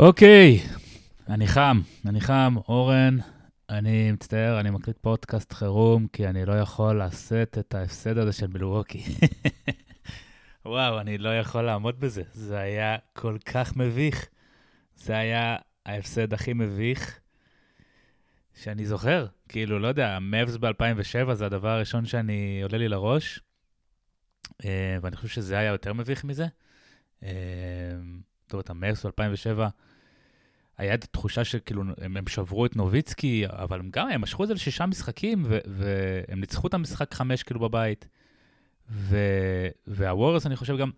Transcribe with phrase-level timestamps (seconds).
[0.00, 0.60] אוקיי,
[1.28, 3.16] אני חם, אני חם, אורן,
[3.70, 8.46] אני מצטער, אני מקליט פודקאסט חירום, כי אני לא יכול לשאת את ההפסד הזה של
[8.46, 9.02] מילווקי.
[10.66, 12.22] וואו, אני לא יכול לעמוד בזה.
[12.32, 14.28] זה היה כל כך מביך.
[14.96, 17.18] זה היה ההפסד הכי מביך
[18.54, 19.26] שאני זוכר.
[19.48, 23.40] כאילו, לא יודע, המאבס ב-2007 זה הדבר הראשון שאני עולה לי לראש,
[24.64, 26.46] אה, ואני חושב שזה היה יותר מביך מזה.
[27.22, 27.30] אה,
[28.50, 29.60] זאת אומרת, המאבס ב-2007,
[30.80, 34.54] היה את התחושה שכאילו הם, הם שברו את נוביצקי, אבל גם הם משכו את זה
[34.54, 38.08] לשישה משחקים, ו- והם ניצחו את המשחק חמש כאילו בבית.
[38.90, 40.90] ו- והווריירס, אני חושב גם,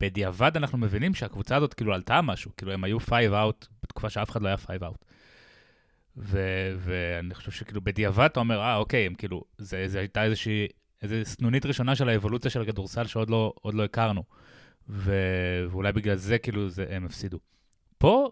[0.00, 4.30] בדיעבד אנחנו מבינים שהקבוצה הזאת כאילו גילתה משהו, כאילו הם היו five out בתקופה שאף
[4.30, 5.04] אחד לא היה five out.
[6.76, 10.66] ואני חושב שכאילו בדיעבד אתה אומר, אה, אוקיי, הם כאילו, זה, זה הייתה איזושהי,
[11.02, 14.22] איזו סנונית ראשונה של האבולוציה של הכדורסל שעוד לא, לא הכרנו.
[14.88, 17.38] ו- ואולי בגלל זה כאילו זה, הם הפסידו.
[17.98, 18.30] פה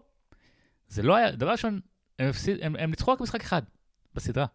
[0.87, 1.79] זה לא היה, דבר ראשון,
[2.19, 3.61] הם, הפסיד, הם, הם ניצחו רק משחק אחד
[4.15, 4.45] בסדרה.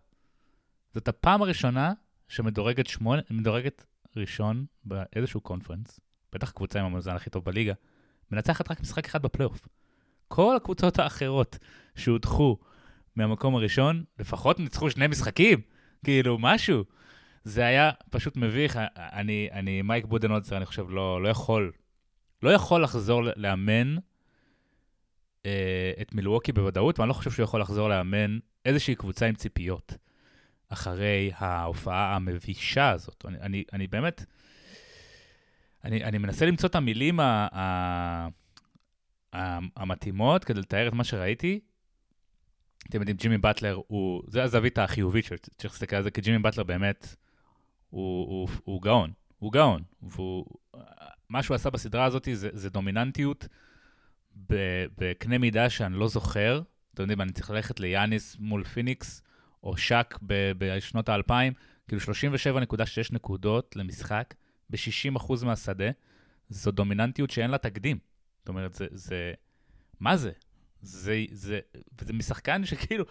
[0.94, 1.92] זאת הפעם הראשונה
[2.28, 3.84] שמדורגת שמונה, מדורגת
[4.16, 6.00] ראשון באיזשהו קונפרנס,
[6.33, 7.72] בטח קבוצה עם המאזן הכי טוב בליגה,
[8.30, 9.69] מנצחת רק משחק אחד בפלייאוף.
[10.28, 11.58] כל הקבוצות האחרות
[11.97, 12.58] שהודחו
[13.17, 15.61] מהמקום הראשון, לפחות ניצחו שני משחקים,
[16.05, 16.84] כאילו, משהו.
[17.44, 18.78] זה היה פשוט מביך.
[18.96, 21.72] אני, אני מייק בודנולצר, אני חושב, לא, לא יכול,
[22.42, 23.96] לא יכול לחזור לאמן
[26.01, 29.95] את מילווקי בוודאות, ואני לא חושב שהוא יכול לחזור לאמן איזושהי קבוצה עם ציפיות
[30.69, 33.25] אחרי ההופעה המבישה הזאת.
[33.29, 34.25] אני, אני, אני באמת,
[35.85, 38.29] אני, אני מנסה למצוא את המילים ה, ה,
[39.33, 41.61] ה, המתאימות כדי לתאר את מה שראיתי.
[42.89, 46.65] אתם יודעים, ג'ימי באטלר הוא, זה הזווית החיובית שצריך להסתכל על זה, כי ג'ימי באטלר
[46.65, 47.17] באמת,
[47.91, 49.83] הוא, הוא, הוא גאון, הוא גאון.
[50.03, 53.48] ומה שהוא עשה בסדרה הזאת זה, זה דומיננטיות.
[54.98, 56.62] בקנה מידה שאני לא זוכר.
[56.95, 59.23] אתם יודעים, אני צריך ללכת ליאניס מול פיניקס,
[59.62, 60.18] או שק
[60.58, 61.52] בשנות האלפיים,
[61.89, 62.77] כאילו 37.6
[63.11, 64.34] נקודות למשחק,
[64.70, 65.90] ב-60% מהשדה.
[66.48, 67.98] זו דומיננטיות שאין לה תקדים.
[68.39, 68.86] זאת אומרת, זה...
[68.90, 69.33] זה
[70.01, 70.30] מה זה?
[70.83, 71.61] זה, זה,
[72.01, 73.05] זה משחקן שכאילו,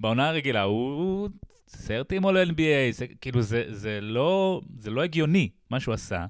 [0.00, 1.28] בעונה הרגילה הוא
[1.68, 6.26] סרטים או ל-NBA, זה, כאילו זה, זה, לא, זה לא הגיוני מה שהוא עשה.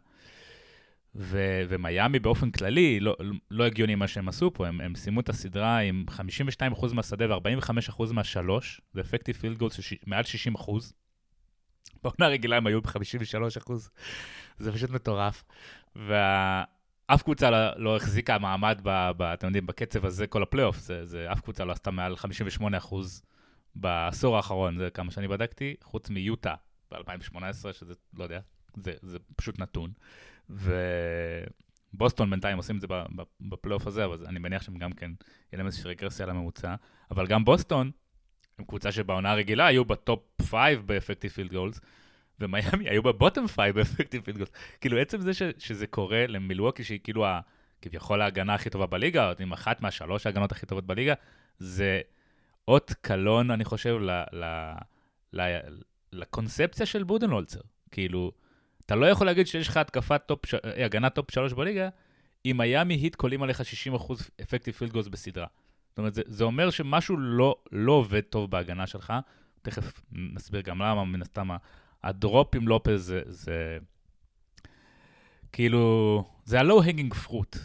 [1.15, 3.17] ו- ומיאמי באופן כללי, לא,
[3.51, 8.13] לא הגיוני מה שהם עשו פה, הם, הם סיימו את הסדרה עם 52% מהשדה ו-45%
[8.13, 10.25] מהשלוש, זה אפקטיב פילד גולד של מעל
[10.57, 10.73] 60%.
[12.03, 13.73] בעונה הרגילה הם היו ב-53%,
[14.59, 15.45] זה פשוט מטורף.
[15.97, 21.05] ואף קבוצה לא, לא החזיקה מעמד, ב, ב, אתם יודעים, בקצב הזה כל הפלייאוף, זה,
[21.05, 22.15] זה, אף קבוצה לא עשתה מעל
[22.61, 22.95] 58%
[23.75, 26.55] בעשור האחרון, זה כמה שאני בדקתי, חוץ מיוטה
[26.91, 28.41] ב-2018, שזה, לא יודע,
[28.85, 29.93] זה, זה פשוט נתון.
[30.51, 32.87] ובוסטון בינתיים עושים את זה
[33.41, 35.11] בפלייאוף הזה, אבל אני מניח שהם גם כן,
[35.53, 36.75] יהיה להם איזושהי רגרסיה לממוצע.
[37.11, 37.91] אבל גם בוסטון,
[38.59, 41.81] הם קבוצה שבעונה הרגילה היו ב top 5 ב effective field goals,
[42.41, 44.53] ומיאמי היו ב bottom 5 ב effective field goals.
[44.81, 47.41] כאילו, עצם זה ש, שזה קורה למילווקי, שהיא כאילו ה,
[47.83, 51.15] כביכול ההגנה הכי טובה בליגה, או עם אחת מהשלוש ההגנות הכי טובות בליגה,
[51.59, 52.01] זה
[52.69, 54.73] אות קלון, אני חושב, ל, ל,
[55.33, 55.59] ל,
[56.13, 57.61] לקונספציה של בודנולצר.
[57.91, 58.33] כאילו,
[58.89, 60.55] אתה לא יכול להגיד שיש לך התקפת top.
[60.55, 61.89] אה, הגנה top 3 בליגה,
[62.45, 64.13] אם מיאמי היט קולעים עליך 60%
[64.43, 65.47] effective field goals בסדרה.
[65.89, 69.13] זאת אומרת, זה, זה אומר שמשהו לא, לא עובד טוב בהגנה שלך.
[69.63, 71.49] תכף נסביר גם למה, מן הסתם,
[72.03, 73.79] ה drop עם לופז זה, זה
[75.53, 77.59] כאילו, זה ה-low-hanging fruit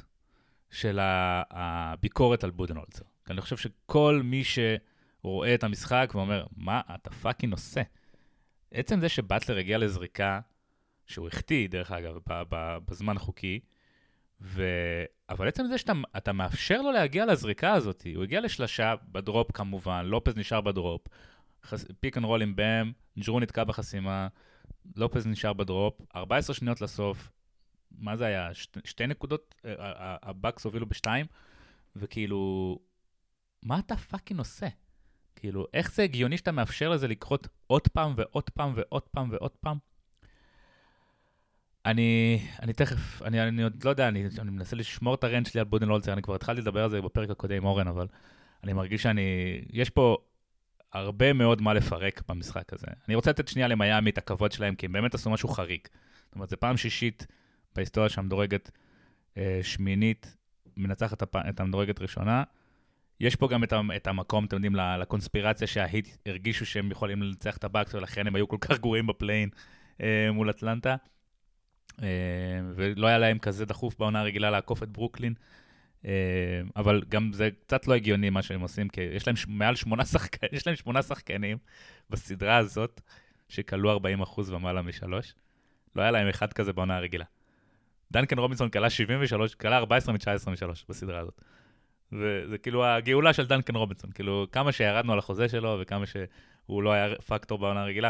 [0.71, 3.03] של הביקורת על בודנולצר.
[3.29, 7.81] אני חושב שכל מי שרואה את המשחק ואומר, מה אתה fucking עושה?
[8.71, 10.39] עצם זה שבטלר הגיע לזריקה
[11.07, 12.17] שהוא החטיא, דרך אגב,
[12.89, 13.59] בזמן החוקי,
[14.41, 14.63] ו...
[15.29, 20.05] אבל עצם זה שאתה מאפשר לו להגיע לזריקה הזאת, הוא הגיע לשלשה, ב drop כמובן,
[20.05, 21.07] לופז נשאר ב drop,
[21.63, 21.85] חס...
[21.99, 24.27] pick and roll עם באם, ג'רו נתקע בחסימה,
[24.95, 27.31] לופז נשאר ב drop, 14 שניות לסוף,
[27.91, 28.53] מה זה היה?
[28.53, 29.55] שתי, שתי נקודות,
[30.23, 31.25] הבאקס הובילו בשתיים,
[31.95, 32.79] וכאילו,
[33.63, 34.67] מה אתה fucking עושה?
[35.35, 39.51] כאילו, איך זה הגיוני שאתה מאפשר לזה לקרות עוד פעם ועוד פעם ועוד פעם ועוד
[39.51, 39.77] פעם?
[41.85, 45.45] אני, אני תכף, אני, אני עוד לא יודע, אני, אני מנסה לשמור את ה rant
[45.45, 48.07] שלי על בודנולצר, אני כבר התחלתי לדבר על זה בפרק הקודם עם אורן, אבל
[48.63, 49.21] אני מרגיש שאני,
[49.69, 50.17] יש פה
[50.93, 52.87] הרבה מאוד מה לפרק במשחק הזה.
[53.07, 55.87] אני רוצה לתת שנייה למיאמי את הכבוד שלהם, כי הם באמת עשו משהו חריג.
[56.25, 57.27] זאת אומרת, זו פעם שישית
[57.75, 58.71] בהיסטוריה שהמדורגת
[59.37, 60.37] אה, שמינית
[60.77, 61.35] מנצחת הפ...
[61.35, 62.43] את המדורגת ראשונה.
[63.19, 67.63] יש פה גם את, את המקום, אתם יודעים, לקונספירציה שההיט הרגישו שהם יכולים לנצח את
[67.63, 69.49] הבאקס, ולכן הם היו כל כך גרועים ב play-in
[70.01, 70.95] אה, מול אטלנטה.
[72.01, 72.07] אה,
[72.75, 75.33] ולא היה להם כזה דחוף בעונה הרגילה לעקוף את ברוקלין.
[76.75, 80.49] אבל גם זה קצת לא הגיוני מה שהם עושים, כי יש להם מעל שמונה שחקנים,
[80.53, 81.57] יש להם שמונה שחקנים
[82.09, 83.01] בסדרה הזאת,
[83.49, 83.99] שכלו 40%
[84.47, 85.33] ומעלה משלוש.
[85.95, 87.25] לא היה להם אחד כזה בעונה הרגילה.
[88.11, 91.41] דנקן רובינסון כלה 73, כלה 14 מ-19 מ-3 בסדרה הזאת.
[92.11, 96.93] וזה כאילו הגאולה של דנקן רובינסון, כאילו כמה שירדנו על החוזה שלו וכמה שהוא לא
[96.93, 98.09] היה פקטור בעונה הרגילה,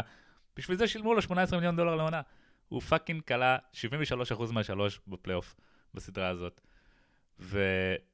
[0.56, 2.20] בשביל זה שילמו לו 18 מיליון דולר לעונה.
[2.74, 3.58] הוא פאקינג כלה
[4.30, 5.56] 73% מהשלוש בפלייאוף
[5.94, 6.60] בסדרה הזאת.
[7.40, 7.64] ו,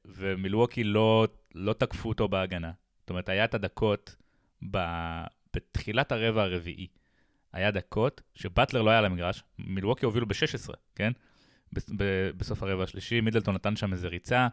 [0.05, 2.71] ומילווקי לא, לא תקפו אותו בהגנה.
[2.99, 4.15] זאת אומרת, היה את הדקות
[4.71, 4.77] ב,
[5.55, 6.87] בתחילת הרבע הרביעי.
[7.53, 11.11] היה דקות שבטלר לא היה על המגרש, מילווקי הובילו ב-16, כן?
[12.37, 14.47] בסוף הרבע השלישי, מידלטון נתן שם איזה ריצה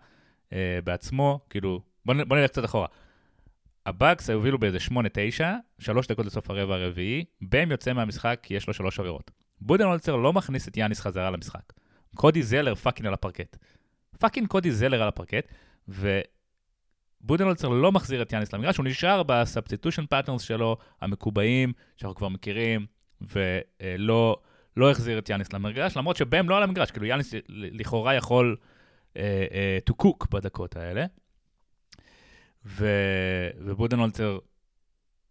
[0.52, 2.86] אה, בעצמו, כאילו, בוא, בוא נלך קצת אחורה.
[3.86, 4.90] הבאקס הובילו באיזה 8-9,
[5.78, 9.37] שלוש דקות לסוף הרבע הרביעי, בם יוצא מהמשחק כי יש לו שלוש עבירות.
[9.60, 11.72] בודנולצר לא מכניס את יאניס חזרה למשחק.
[12.14, 13.56] קודי זלר fucking על הפרקט.
[14.18, 15.52] fucking קודי זלר על הפרקט,
[15.88, 22.28] ובודנולצר לא מחזיר את יאניס למגרש, הוא נשאר ב substitution patterns שלו, המקובעים, שאנחנו כבר
[22.28, 22.86] מכירים,
[23.20, 24.36] ולא
[24.76, 28.56] לא החזיר את יאניס למגרש, למרות שבם לא על המגרש, כאילו יאניס לכאורה יכול
[29.14, 31.04] uh, uh, to cook בדקות האלה.
[32.64, 34.38] ובודנולצר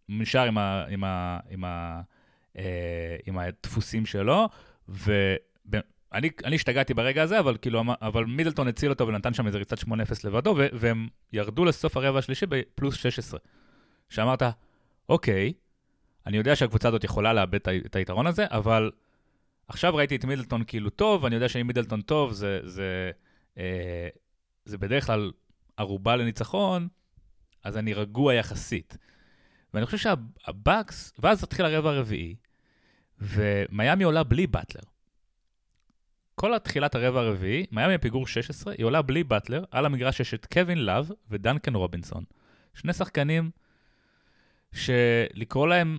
[0.08, 2.00] נשאר עם, ה, עם, ה, עם, ה,
[3.26, 4.48] עם הדפוסים שלו,
[4.88, 9.88] ואני השתגעתי ברגע הזה, אבל כאילו, אבל מידלטון הציל אותו ונתן שם איזה ריצת 8-0
[10.24, 13.40] לבדו, והם ירדו לסוף הרבע השלישי בפלוס 16.
[14.08, 14.42] שאמרת,
[15.08, 15.52] אוקיי,
[16.26, 18.90] אני יודע שהקבוצה הזאת יכולה לאבד את היתרון הזה, אבל
[19.68, 23.10] עכשיו ראיתי את מידלטון כאילו טוב, אני יודע שאם מידלטון טוב, זה, זה,
[23.58, 24.08] אה,
[24.64, 25.32] זה בדרך כלל
[25.76, 26.88] ערובה לניצחון,
[27.64, 28.98] אז אני רגוע יחסית.
[29.74, 32.36] ואני חושב שהבאקס, ואז התחיל הרבע הרביעי,
[33.20, 34.82] ומיאמי עולה בלי באטלר.
[36.34, 40.46] כל התחילת הרבע הרביעי, מיאמי בפיגור 16, היא עולה בלי באטלר, על המגרש יש את
[40.46, 42.24] קווין לאב ודנקן רובינסון.
[42.74, 43.50] שני שחקנים
[44.72, 45.98] שלקרוא להם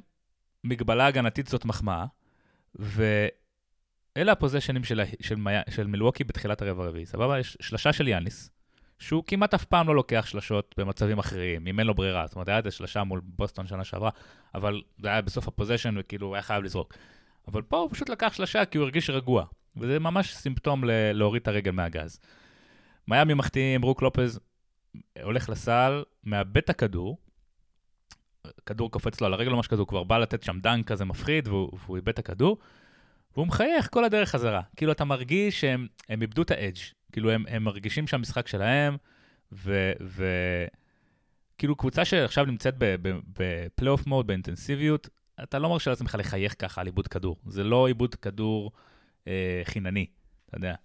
[0.63, 2.05] מגבלה הגנתית זאת מחמאה,
[2.75, 5.35] ואלה הפוזיישנים של, של,
[5.69, 7.39] של מילווקי בתחילת הרבע הרביעי, סבבה?
[7.39, 8.49] יש שלשה של יאניס,
[8.99, 12.27] שהוא כמעט אף פעם לא לוקח שלשות במצבים אחרים, אם אין לו ברירה.
[12.27, 14.09] זאת אומרת, היה איזה שלשה מול בוסטון שנה שעברה,
[14.55, 16.93] אבל זה היה בסוף הפוזיישן וכאילו הוא היה חייב לזרוק.
[17.47, 19.45] אבל פה הוא פשוט לקח שלשה כי הוא הרגיש רגוע,
[19.77, 22.19] וזה ממש סימפטום ל- להוריד את הרגל מהגז.
[23.07, 24.39] מיאמי מחטיאים, ברוק לופז
[25.23, 27.17] הולך לסל, מאבד את הכדור,
[28.65, 31.05] כדור קופץ לו על הרגל או משהו כזה, הוא כבר בא לתת שם דנק כזה
[31.05, 32.57] מפחיד, והוא, והוא איבד את הכדור,
[33.33, 34.61] והוא מחייך כל הדרך חזרה.
[34.75, 36.79] כאילו, אתה מרגיש שהם איבדו את האדג',
[37.11, 38.97] כאילו, הם, הם מרגישים שהמשחק שלהם,
[40.01, 42.75] וכאילו, קבוצה שעכשיו נמצאת
[43.37, 45.09] בפלייאוף מוד, באינטנסיביות,
[45.43, 47.35] אתה לא מרשה לעצמך לחייך ככה על איבוד כדור.
[47.47, 48.71] זה לא איבוד כדור
[49.27, 50.05] אה, חינני,
[50.45, 50.75] אתה יודע.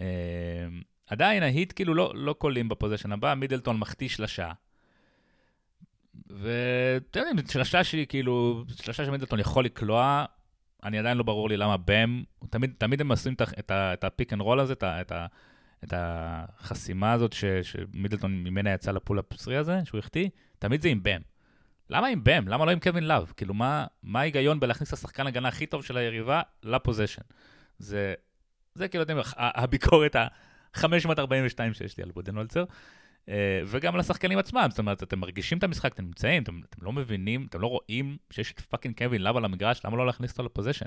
[0.00, 0.66] אה,
[1.06, 4.52] עדיין ההיט כאילו לא, לא קולעים ב possession הבא, מידלטון מחטיא שלשה,
[6.26, 10.24] ואתם יודעים, שלושה שהיא כאילו, שלושה שמידלטון יכול לקלוע,
[10.84, 13.34] אני עדיין לא ברור לי למה בם, תמיד, תמיד הם עושים
[13.68, 15.12] את ה pick and roll הזה, את, את,
[15.84, 20.28] את החסימה הזאת ש, שמידלטון ממנה יצא ל pull-up three הזה, שהוא החטיא,
[20.58, 21.20] תמיד זה עם בם.
[21.90, 22.48] למה עם בם?
[22.48, 23.32] למה לא עם קווין לאב?
[23.36, 27.22] כאילו, מה, מה ההיגיון בלהכניס את השחקן הגנה הכי טוב של היריבה ל possession?
[27.78, 28.14] זה,
[28.74, 32.64] זה כאילו, אתם הביקורת ה-542 שיש לי על בודנולצר.
[33.28, 36.92] אה, וגם לשחקנים עצמם, זאת אומרת, אתם מרגישים את המשחק, אתם נמצאים, אתם, אתם לא
[36.92, 40.42] מבינים, אתם לא רואים שיש את fucking קווין לאב על המגרש, למה לא להכניס אותו
[40.42, 40.86] ל possession?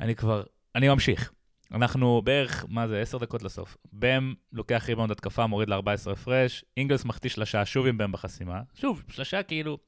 [0.00, 0.42] אני כבר,
[0.74, 1.32] אני ממשיך.
[1.72, 3.76] אנחנו בערך, מה זה, עשר דקות לסוף.
[3.92, 8.60] בם לוקח ריבאונד התקפה, מוריד ל-14 הפרש, אינגלס מחטיא שלשה שוב עם בם בחסימה.
[8.74, 9.78] שוב, שלשה כאילו,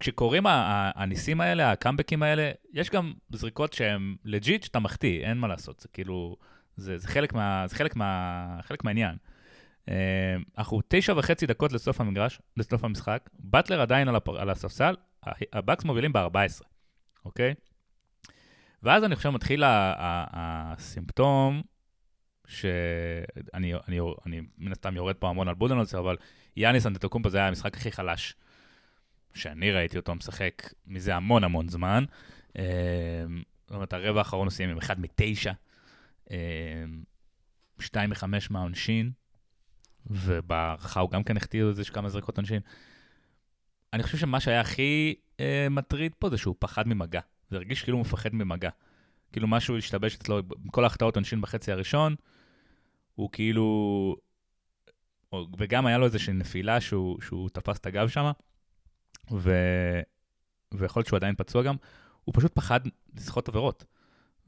[0.00, 0.42] כשקורים
[0.94, 5.88] הניסים האלה, הקאמבקים האלה, יש גם זריקות שהן legit שאתה מחטיא, אין מה לעשות, זה
[5.88, 6.36] כאילו,
[6.76, 9.16] זה, זה, חלק, מה, זה חלק, מה, חלק מהעניין.
[9.88, 14.94] אה, אנחנו תשע וחצי דקות לסוף המגרש, לסוף המשחק, באטלר עדיין על, הפר, על הספסל,
[15.52, 16.64] הבאקס מובילים ב-14,
[17.24, 17.54] אוקיי?
[18.82, 21.62] ואז אני חושב מתחיל הסימפטום,
[22.46, 26.16] שאני אני, אני, מן הסתם יורד פה המון על בודנולצר, אבל
[26.56, 28.34] יאניס אנטטוקומפה זה היה המשחק הכי חלש
[29.34, 32.04] שאני ראיתי אותו משחק מזה המון המון זמן.
[32.58, 32.64] אה,
[33.66, 36.32] זאת אומרת, הרבע האחרון הוא סיים עם 1 מ-9,
[37.80, 39.10] 2 מ-5 מהעונשין.
[40.06, 42.60] ובהערכה הוא גם כן החטיא איזה כמה זריקות עונשין.
[43.92, 47.20] אני חושב שמה שהיה הכי אה, מטריד פה זה שהוא פחד ממגע.
[47.50, 48.70] זה הרגיש כאילו הוא מפחד ממגע.
[49.32, 50.40] כאילו משהו השתבש אצלו,
[50.70, 52.14] כל ההחטאות עונשין בחצי הראשון,
[53.14, 54.16] הוא כאילו...
[55.58, 58.30] וגם היה לו איזושהי נפילה שהוא, שהוא תפס את הגב שם,
[59.32, 59.52] ו...
[60.74, 61.76] ויכול להיות שהוא עדיין פצוע גם,
[62.24, 62.80] הוא פשוט פחד
[63.16, 63.84] לסחוט עבירות.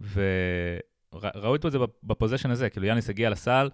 [0.01, 3.71] וראו את זה ב possession הזה, כאילו יאניס הגיע לסל,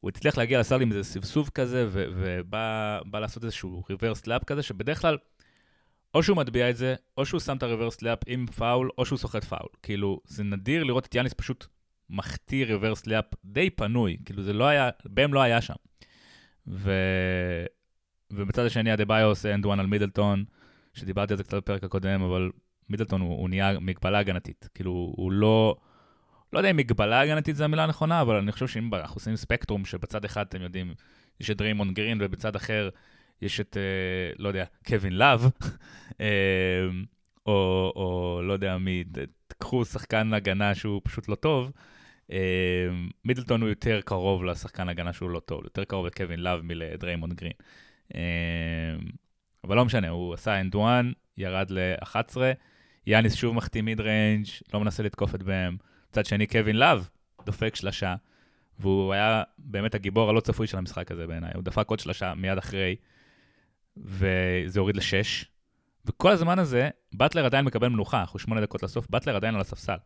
[0.00, 5.00] הוא הצליח להגיע לסל עם איזה סבסוב כזה, ובא לעשות איזשהו reverse layup כזה, שבדרך
[5.00, 5.18] כלל,
[6.14, 9.06] או שהוא מטביע את זה, או שהוא שם את ה reverse layup עם פאול, או
[9.06, 9.68] שהוא סוחט פאול.
[9.82, 11.66] כאילו, זה נדיר לראות את יאניס פשוט
[12.10, 15.74] מחטיא reverse layup די פנוי, כאילו זה לא היה, בם לא היה שם.
[16.66, 16.92] ו...
[18.30, 20.44] ובצד השני, אדבאיו עושה and one על מידלטון,
[20.94, 22.50] שדיברתי על זה קצת בפרק הקודם, אבל
[22.88, 24.68] מידלטון הוא, הוא נהיה מגבלה הגנתית.
[24.74, 25.76] כאילו, הוא לא...
[26.52, 29.84] לא יודע אם מגבלה הגנתית זו המילה הנכונה, אבל אני חושב שאם אנחנו עושים ספקטרום,
[29.84, 30.94] שבצד אחד, אתם יודעים,
[31.40, 32.88] יש את דריימון גרין, ובצד אחר
[33.42, 35.50] יש את, אה, לא יודע, קווין לאב,
[36.20, 36.26] אה,
[37.46, 39.04] או, או לא יודע מי,
[39.46, 41.72] תקחו שחקן הגנה שהוא פשוט לא טוב,
[42.32, 42.38] אה,
[43.24, 47.52] מידלטון הוא יותר קרוב לשחקן הגנה שהוא לא טוב, יותר קרוב לקווין לאב מלדריימון גרין.
[49.64, 52.36] אבל לא משנה, הוא עשה and one, ירד ל-11,
[53.06, 55.76] יאניס שוב מחטיא mid range, לא מנסה לתקוף את בם.
[56.10, 57.08] מצד שני, קווין לאב
[57.46, 58.14] דופק שלשה,
[58.78, 61.50] והוא היה באמת הגיבור הלא צפוי של המשחק הזה בעיניי.
[61.54, 62.96] הוא דפק עוד שלשה מיד אחרי,
[64.04, 65.44] וזה הוריד לשש.
[66.06, 69.96] וכל הזמן הזה, באטלר עדיין מקבל מנוחה, אנחנו שמונה דקות לסוף, באטלר עדיין על הספסל.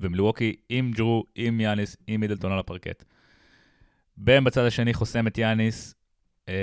[0.00, 3.04] ומלווקי עם ג'רו, עם יאניס, עם מידלטון על הפרקט.
[4.16, 5.94] בם בצד השני חוסם את יאניס,
[6.48, 6.54] אה,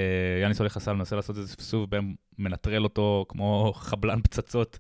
[0.42, 4.80] יאניס הולך לסל, מנסה לעשות איזה ספסוף, בם מנטרל אותו כמו חבלן פצצות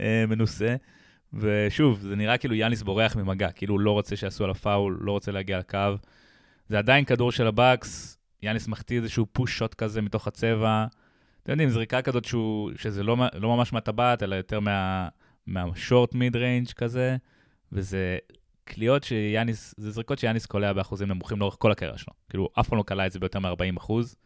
[0.00, 0.76] אה, מנוסה.
[1.32, 5.12] ושוב, זה נראה כאילו יאניס בורח ממגע, כאילו הוא לא רוצה שיעשו על הפאול, לא
[5.12, 5.78] רוצה להגיע לקו.
[6.68, 10.86] זה עדיין כדור של הבאקס, יאניס מחטיא איזשהו push shot כזה מתוך הצבע.
[11.42, 15.08] אתם יודעים, זריקה כזאת שהוא, שזה לא, לא ממש מהטבעת, אלא יותר מה,
[15.46, 17.16] מה short mid range כזה,
[17.72, 18.18] וזה
[18.64, 22.12] קליעות שיאניס, זה זריקות שיאניס קולע באחוזים נמוכים לאורך כל הקריירה שלו.
[22.28, 24.16] כאילו, אף פעם לא קלע את זה ביותר מ-40 אחוז.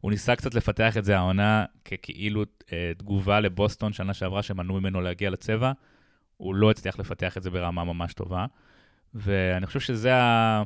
[0.00, 5.00] הוא ניסה קצת לפתח את זה העונה ככאילו אה, תגובה לבוסטון, שנה שעברה שמנעו ממנו
[5.00, 5.72] להגיע לצבע.
[6.36, 8.46] הוא לא הצליח לפתח את זה ברמה ממש טובה.
[9.14, 10.62] ואני חושב שזה ה...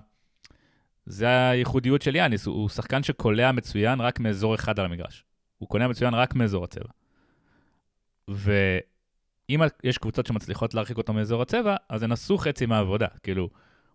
[1.07, 5.25] זה הייחודיות של יאניס, הוא, שחקן שקולע מצוין רק מאזור אחד על המגרש.
[5.59, 6.89] הוא קולע מצוין רק מאזור הצבע.
[8.29, 13.07] ואם יש קבוצות שמצליחות להרחיק אותו מאזור הצבע, אז הן עשו חצי מהעבודה.
[13.23, 13.51] כאילו,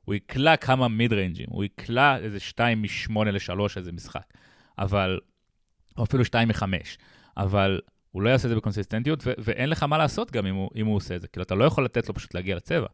[0.06, 4.34] הוא יקלע כמה מיד ריינג'ים, הוא יקלע איזה 2 מ-8 ל-3 איזה משחק,
[4.78, 5.20] אבל,
[5.98, 6.64] או אפילו 2 מ-5,
[7.38, 10.70] אבל הוא לא יעשה את זה בקונסיסטנטיות, ו- ואין לך מה לעשות גם אם הוא,
[10.76, 11.28] אם הוא עושה את זה.
[11.28, 12.88] כאילו, אתה לא יכול לתת לו פשוט להגיע לצבע.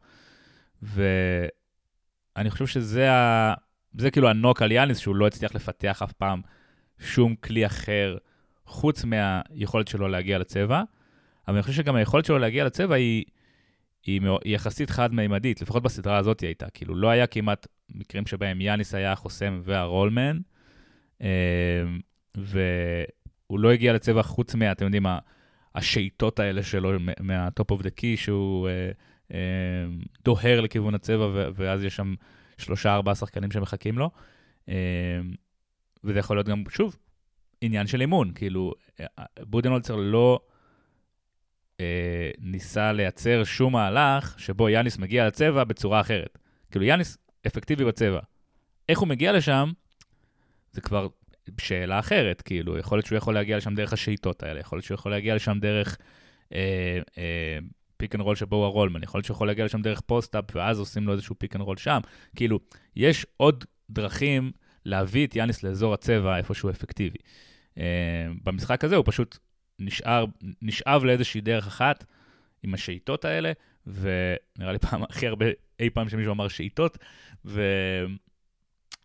[0.82, 3.54] ואני חושב שזה ה...
[3.98, 6.42] זה כאילו הנוק על יאניס, שהוא לא הצליח לפתח אף פעם
[7.00, 8.18] שום כלי אחר,
[8.66, 10.84] חוץ מהיכולת שלו להגיע לצבע.
[11.48, 13.24] אבל אני חושב שגם היכולת שלו להגיע לצבע היא,
[14.06, 16.70] היא, היא יחסית חד-מימדית, לפחות בסדרה הזאת היא הייתה.
[16.70, 20.40] כאילו, לא היה כמעט מקרים שבהם יאניס היה החוסם והרולמן,
[21.22, 21.28] אה,
[22.38, 22.60] ו...
[23.54, 25.06] הוא לא הגיע לצבע חוץ מה, אתם יודעים,
[25.76, 28.92] השאיטות האלה שלו מה top of the key, שהוא אה,
[29.34, 29.86] אה,
[30.26, 32.14] דוהר לכיוון הצבע, ואז יש שם
[32.58, 34.10] שלושה, ארבעה שחקנים שמחכים לו.
[34.70, 34.76] אה,
[36.04, 36.98] וזה יכול להיות גם, שוב,
[37.62, 38.32] עניין של אימון.
[38.36, 39.06] כאילו, אה,
[39.40, 40.40] בודנולצר לא
[41.80, 46.38] אה, ניסה לייצר שום מהלך שבו יאניס מגיע לצבע בצורה אחרת.
[46.72, 47.18] כאילו, יאניס
[47.48, 48.20] אפקטיבי בצבע.
[48.90, 49.72] איך הוא מגיע לשם,
[50.72, 51.08] זה כבר
[51.60, 54.96] שאלה אחרת, כאילו, יכול להיות שהוא יכול להגיע לשם דרך השעיטות האלה, יכול להיות שהוא
[54.96, 55.98] יכול להגיע לשם דרך
[56.54, 57.58] אה, אה,
[58.04, 60.02] pick and roll שבו הוא ה roll man, יכול להיות שהוא יכול להגיע לשם דרך
[60.02, 62.00] post-up, ואז עושים לו איזשהו pick and roll שם.
[62.36, 62.60] כאילו,
[62.96, 64.52] יש עוד דרכים
[64.86, 67.18] להביא את יאניס לאזור הצבע איפה שהוא אפקטיבי.
[67.78, 69.38] אה, במשחק הזה הוא פשוט
[69.80, 70.26] נשאר,
[70.62, 72.06] נשאב לאיזושהי דרך אחת
[72.64, 73.52] עם השעיטות האלה,
[73.88, 75.46] ונראה לי פעם הכי הרבה
[75.80, 76.98] אי פעם שמישהו אמר שעיטות,
[77.46, 77.62] ו...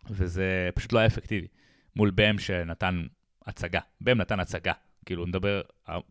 [0.09, 1.47] וזה פשוט לא היה אפקטיבי.
[1.95, 3.03] מול בם שנתן
[3.45, 3.81] הצגה.
[4.01, 4.73] בם נתן הצגה.
[5.05, 5.61] כאילו, נדבר,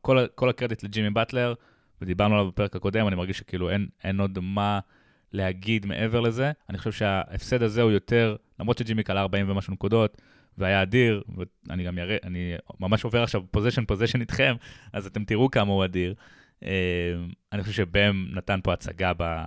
[0.01, 1.55] כל, כל הקרדיט לג'ימי באטלר,
[2.03, 4.81] ודיברנו עליו בפרק הקודם, אני מרגיש שכאילו אין, אין עוד מה
[5.33, 6.53] להגיד מעבר לזה.
[6.71, 10.23] אני חושב שההפסד הזה הוא יותר, למרות שג'ימי קלע 40 ומשהו נקודות,
[10.59, 11.23] והיה אדיר,
[11.69, 14.55] ואני גם אראה, אני ממש עובר עכשיו possession possession איתכם,
[14.93, 16.15] אז אתם תראו כמה הוא אדיר.
[16.63, 17.15] אה,
[17.53, 19.45] אני חושב שבם נתן פה הצגה ב...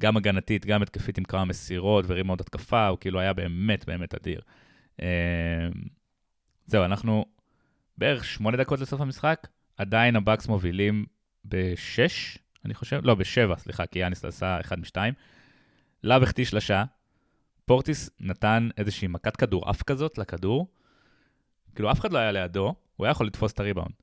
[0.00, 4.40] גם הגנתית, גם התקפית עם כמה מסירות ורימות התקפה, הוא כאילו היה באמת באמת אדיר.
[5.02, 5.06] אמ,
[6.66, 7.24] זהו, אנחנו
[7.98, 11.06] בערך שמונה דקות לסוף המשחק, עדיין הבאקס מובילים
[11.44, 15.14] בשש, אני חושב, לא, בשבע, סליחה, כי יאניס עשה אחד משתיים.
[16.04, 16.84] לאב החטיא שלשה,
[17.66, 20.66] פורטיס נתן איזושהי מכת כדור עף כזאת לכדור,
[21.74, 23.94] כאילו אף אחד לא היה לידו, הוא היה יכול לתפוס את הריבאונד,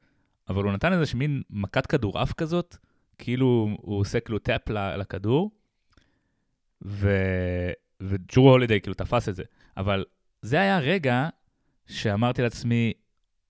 [0.49, 2.77] אבל הוא נתן איזושהי מין מכת כדור עף כזאת,
[3.17, 5.51] כאילו הוא עושה כאילו tap לכדור,
[6.85, 7.09] ו...
[8.01, 9.43] וג'רו הולידיי כאילו תפס את זה,
[9.77, 10.05] אבל
[10.41, 11.29] זה היה רגע
[11.87, 12.93] שאמרתי לעצמי,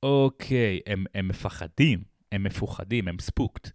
[0.03, 3.71] אוקיי, הם, הם מפחדים, הם מפוחדים, הם ספוקט.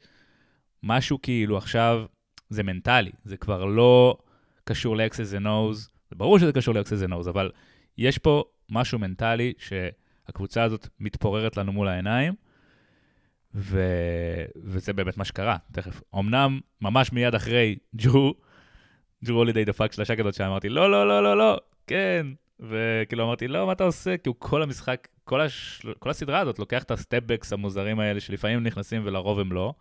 [0.83, 2.05] משהו כאילו עכשיו,
[2.49, 4.19] זה מנטלי, זה כבר לא
[4.65, 5.77] קשור ל-X's and O's,
[6.11, 7.51] זה ברור שזה קשור ל-X's and O's, אבל
[7.99, 12.35] יש פה משהו מנטלי שהקבוצה הזאת מתפוררת לנו מול העיניים,
[13.55, 13.81] ו...
[14.57, 16.03] וזה באמת מה שקרה, תכף.
[16.19, 18.35] אמנם, ממש מיד אחרי ג'ו,
[19.25, 22.27] ג'רו הולידיי דפק שלשה כזאת שאמרתי, לא, לא, לא, לא, לא, כן.
[22.61, 24.17] וכאילו אמרתי, לא, מה אתה עושה?
[24.17, 25.87] כי הוא כל המשחק, כל, הש...
[25.99, 29.75] כל הסדרה הזאת לוקח את ה stepbacks המוזרים האלה, שלפעמים נכנסים ולרוב הם לא,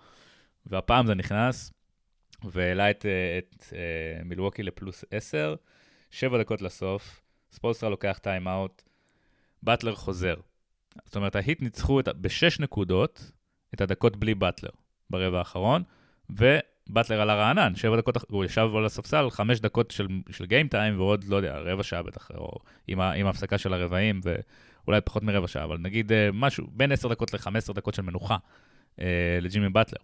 [0.66, 1.74] והפעם זה נכנס,
[2.44, 3.06] והעלה את,
[3.38, 5.56] את, את אה, מילווקי לפלוס 10,
[6.12, 7.22] שבע דקות לסוף,
[7.52, 8.82] ספולסטרה לוקח timeout,
[9.64, 10.36] באטלר חוזר.
[11.06, 13.32] זאת אומרת, ההיט ניצחו את, בשש נקודות
[13.74, 14.70] את הדקות בלי באטלר
[15.10, 15.84] ברבע האחרון,
[16.30, 21.00] ובאטלר עלה רענן, שבע דקות, הוא ישב על הספסל חמש דקות של, של גיים טיים,
[21.00, 24.22] ועוד, לא יודע, רבע שעה בטח, או עם, ה, עם ההפסקה של הרבעים,
[24.88, 28.02] ואולי פחות מרבע שעה, אבל נגיד אה, משהו, בין עשר דקות לחמש עשר דקות של
[28.02, 28.38] מנוחה
[29.00, 30.00] אה, לג'ימי באטלר.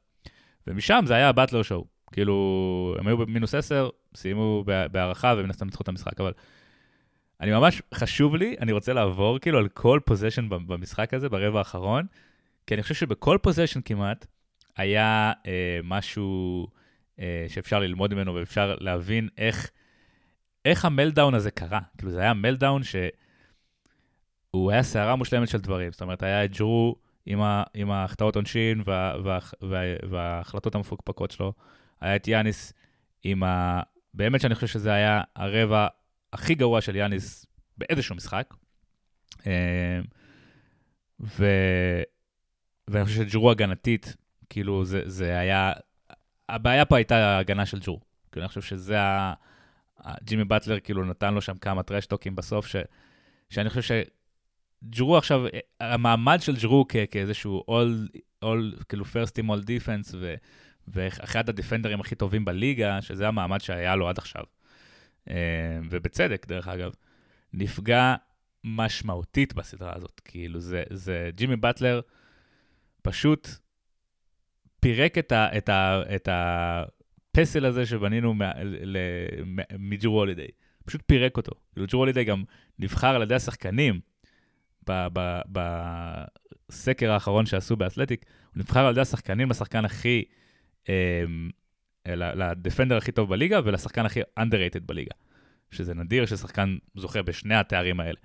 [0.67, 1.86] ומשם זה היה הבאטלר שואו.
[2.12, 6.33] כאילו, הם היו במינוס 10, סיימו בהערכה ומן הסתם ניצחו את המשחק, אבל
[7.41, 12.05] אני ממש, חשוב לי, אני רוצה לעבור כאילו על כל פוזיישן במשחק הזה, ברבע האחרון,
[12.67, 14.25] כי אני חושב שבכל פוזיישן כמעט
[14.77, 16.67] היה אה, משהו
[17.19, 19.69] אה, שאפשר ללמוד ממנו ואפשר להבין איך,
[20.65, 21.79] איך המלדאון הזה קרה.
[21.98, 22.83] כאילו, זה היה מלדאון
[24.56, 25.91] שהוא היה סערה מושלמת של דברים.
[25.91, 31.32] זאת אומרת, היה את ג'רו עם, ה, עם ההחטאות עונשין וה, וה, וה, וההחלטות המפוקפקות
[31.32, 31.53] שלו.
[32.01, 32.74] היה את יאניס
[33.24, 33.82] עם ה...
[34.13, 35.88] באמת שאני חושב שזה היה הרבע
[36.34, 37.46] הכי גרוע של יאניס
[37.77, 38.53] באיזשהו משחק.
[39.48, 40.00] אה,
[41.20, 41.46] ו...
[42.88, 44.15] ואני חושב שג'רו הגנתית,
[44.50, 45.74] כאילו זה, זה היה...
[46.50, 48.00] הבעיה פה הייתה ההגנה של ג'רו.
[48.32, 49.34] כאילו אני חושב שזה ה...
[50.24, 52.75] ג'ימי באטלר כאילו נתן לו שם כמה טרשטוקים בסוף, ש...
[53.50, 53.82] שאני חושב
[54.86, 55.45] שג'רו עכשיו,
[55.79, 56.86] המעמד של ג'רו.
[57.12, 60.36] כאיזשהו all, all, כאילו first team all defense, ו...
[60.88, 64.43] ואחד הדפנדרים הכי טובים בליגה, שזה המעמד שהיה לו עד עכשיו.
[65.29, 65.36] אה,
[65.89, 66.91] ובצדק, דרך אגב,
[67.54, 68.15] נפגע
[68.63, 70.21] משמעותית בסדרה הזאת.
[70.25, 72.01] כאילו, זה, זה ג'ימי באטלר
[73.01, 73.49] פשוט
[74.80, 78.34] פירק את, ה, את, ה, את הפסל הזה שבנינו
[79.80, 80.47] מג'רו הולידיי.
[80.86, 81.51] פשוט פירק אותו.
[81.73, 82.43] כאילו, ג'רו הולידיי גם
[82.80, 83.99] נבחר על ידי השחקנים
[85.52, 90.23] בסקר האחרון שעשו באתלטיק, הוא נבחר על ידי השחקנים לשחקן הכי...
[90.89, 91.49] אמ,
[92.06, 95.12] ל defender הכי טוב בליגה ולשחקן הכי underrated בליגה.
[95.71, 98.19] שזה נדיר ששחקן זוכה בשני התארים האלה.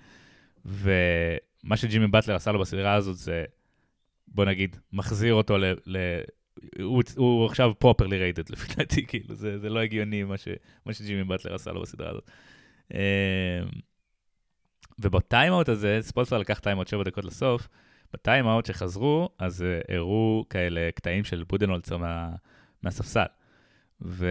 [0.65, 3.45] ומה שג'ימי באטלר עשה לו בסדרה הזאת זה,
[4.29, 5.65] בוא נגיד, מחזיר אותו ל...
[5.87, 5.97] ל
[6.83, 10.49] הוא, הוא עכשיו properly rated לפי דעתי, כאילו, זה, זה לא הגיוני מה, ש,
[10.87, 12.31] מה שג'ימי באטלר עשה לו בסדרה הזאת.
[14.99, 17.69] וב timeout הזה, ספולסטרה לקח timeout שבע דקות לסוף,
[18.13, 22.31] בטיימאוט שחזרו, אז uh, הראו כאלה קטעים של בודנולצר מה,
[22.83, 23.25] מהספסל.
[24.01, 24.25] וכאילו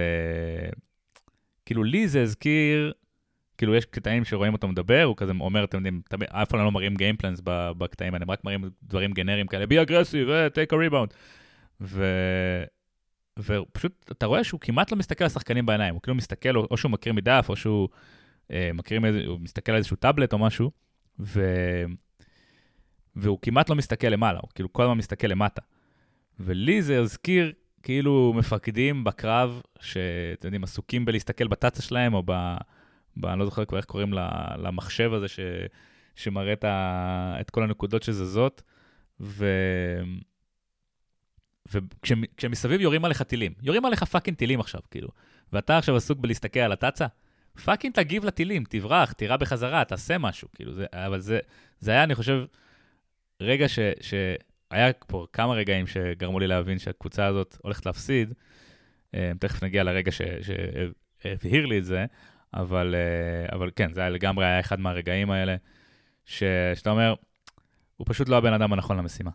[1.83, 2.93] לי זה הזכיר,
[3.57, 6.95] כאילו יש קטעים שרואים אותו מדבר, הוא כזה אומר, אתם יודעים, אף פעם לא מראים
[6.95, 7.41] גיימפלנס
[7.77, 11.13] בקטעים האלה, הם רק מראים דברים גנריים כאלה, be aggressive, uh, take a rebound.
[11.81, 12.05] ו...
[13.39, 16.91] ופשוט, אתה רואה שהוא כמעט לא מסתכל על השחקנים בעיניים, הוא כאילו מסתכל, או שהוא
[16.91, 17.89] מכיר מדף, או שהוא
[18.51, 20.71] אה, מכיר, הוא מסתכל על איזשהו טאבלט או משהו,
[21.19, 21.43] ו...
[23.15, 25.61] והוא כמעט לא מסתכל למעלה, הוא כאילו כל הזמן מסתכל למטה.
[26.39, 27.53] ולי זה הזכיר
[27.83, 32.55] כאילו מפקדים בקרב, שאתם יודעים, עסוקים בלהסתכל בטאצה שלהם, או ב...
[33.17, 34.13] ב אני לא זוכר כבר איך קוראים
[34.57, 35.39] למחשב הזה ש,
[36.15, 38.61] שמראה את, ה, את כל הנקודות שזזות,
[39.19, 39.45] ו...
[41.71, 45.09] וכשמסביב יורים עליך טילים, יורים עליך fucking טילים עכשיו, כאילו,
[45.53, 47.07] ואתה עכשיו עסוק בלהסתכל על הטאצה,
[47.65, 51.39] fucking תגיב לטילים, תברח, תירה בחזרה, תעשה משהו, כאילו, זה, אבל זה,
[51.79, 52.45] זה היה, אני חושב,
[53.41, 58.33] רגע ש, שהיה פה כמה רגעים שגרמו לי להבין שהקבוצה הזאת הולכת להפסיד,
[59.15, 62.05] אה, תכף נגיע לרגע שהבהיר לי את זה,
[62.53, 65.55] אבל, אה, אבל כן, זה היה לגמרי היה אחד מהרגעים האלה,
[66.25, 66.43] ש,
[66.75, 67.15] שאתה אומר,
[67.97, 69.31] הוא פשוט לא הבן אדם הנכון למשימה.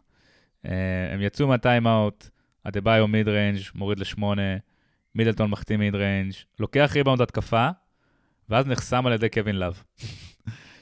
[0.66, 2.28] אה, הם יצאו מה timeout,
[2.64, 4.56] אדבאיו mid range, מוריד לשמונה,
[5.14, 7.68] מידלטון מחטיא mid range, לוקח ריבאונד התקפה,
[8.50, 9.82] ואז נחסם על ידי קווין לאב.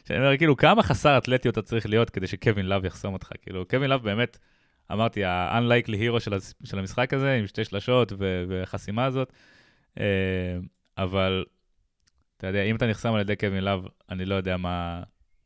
[0.08, 3.30] שאני אומר, כאילו, כמה חסר אתלטיות אתה צריך להיות כדי שקווין לאב יחסום אותך?
[3.42, 4.38] כאילו, קווין לאב באמת,
[4.92, 6.32] אמרתי, ה-unlikely hero של,
[6.64, 8.12] של המשחק הזה, עם שתי שלשות
[8.48, 9.32] והחסימה הזאת,
[10.00, 10.56] אה,
[10.98, 11.44] אבל,
[12.36, 15.02] אתה יודע, אם אתה נחסם על ידי קווין לאב, אני לא יודע מה,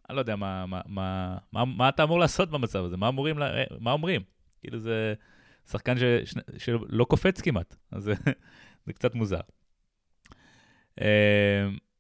[0.09, 3.39] אני לא יודע מה, מה, מה, מה, מה אתה אמור לעשות במצב הזה, מה, אמורים,
[3.81, 4.23] מה אומרים?
[4.61, 5.15] כאילו, זה
[5.71, 8.15] שחקן ש, ש, שלא קופץ כמעט, אז זה,
[8.87, 9.41] זה קצת מוזר.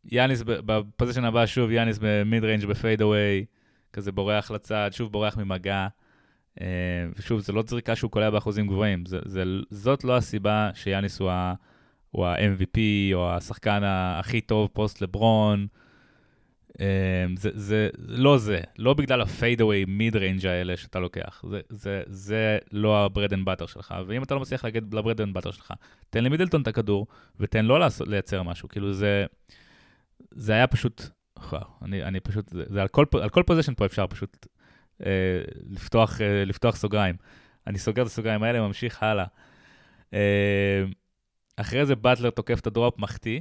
[0.04, 3.44] אה, יאניס ב possession הבא, שוב יאניס ב mid range ב fade away,
[3.92, 5.88] כזה בורח לצד, שוב בורח ממגע.
[6.60, 6.66] אה,
[7.18, 11.30] ושוב, זה לא זריקה שהוא קולע באחוזים גבוהים, זה, זה, זאת לא הסיבה שיאניס הוא
[12.26, 12.78] ה-MVP
[13.14, 15.66] או השחקן הכי טוב פוסט לברון.
[16.80, 21.60] אמ, זה, זה לא זה, לא בגלל ה fadeaway mid range האלה שאתה לוקח, זה,
[21.68, 25.20] זה, זה לא ה bread and butter שלך, ואם אתה לא מצליח להגיע ל bread
[25.20, 25.72] and butter שלך,
[26.10, 27.06] תן למידלטון את הכדור
[27.40, 29.26] ותן לו לעשות, לייצר משהו, כאילו זה,
[30.30, 31.02] זה היה פשוט,
[31.82, 34.46] אני, אני פשוט, זה, זה על כל, על כל possession פה אפשר פשוט
[35.06, 37.16] אה, לפתוח, אה, לפתוח סוגריים.
[37.66, 39.24] אני סוגר את הסוגריים האלה, ממשיך הלאה.
[40.14, 40.84] אה,
[41.56, 43.40] אחרי זה באטלר תוקף את ה drop, מחטיא.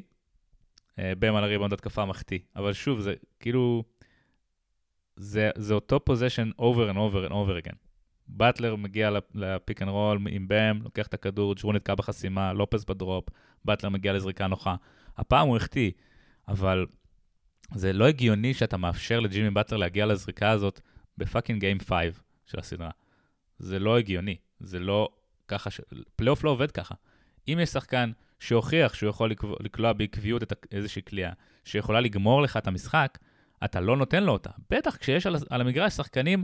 [1.00, 2.40] אה, בם על הריבאונד התקפה מחטיא.
[2.56, 3.84] אבל שוב, זה כאילו,
[5.16, 7.76] זה, זה אותו possession over and over and over again.
[8.28, 12.86] באטלר מגיע ל pick and roll עם בם, לוקח את הכדור, ג'רו נתקע בחסימה, לופז
[12.86, 13.26] ב drop,
[13.66, 14.76] באטלר מגיע לזריקה נוחה.
[15.18, 15.92] הפעם הוא החטיא,
[16.50, 16.86] אבל
[17.74, 20.82] זה לא הגיוני שאתה מאפשר לג'ימי באטלר להגיע לזריקה הזאת
[21.18, 21.92] ב fucking game 5
[22.46, 22.90] של הסדרה.
[23.60, 25.10] זה לא הגיוני, זה לא
[25.48, 25.82] ככה, ש...
[26.16, 26.96] פלייאוף לא עובד ככה.
[27.48, 31.32] אם יש שחקן שהוכיח שהוא יכול לקלוע בעקביות את איזושהי קליעה,
[31.66, 33.18] שיכולה לגמור לך את המשחק,
[33.64, 34.50] אתה לא נותן לו אותה.
[34.70, 36.44] בטח כשיש על, על המגרש שחקנים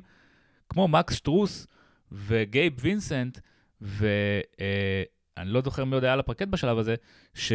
[0.69, 1.67] כמו מקס שטרוס
[2.11, 3.39] וגייב וינסנט,
[3.81, 4.05] ואני
[5.37, 6.95] אה, לא זוכר מי עוד היה על הפרקט בשלב הזה,
[7.33, 7.51] ש...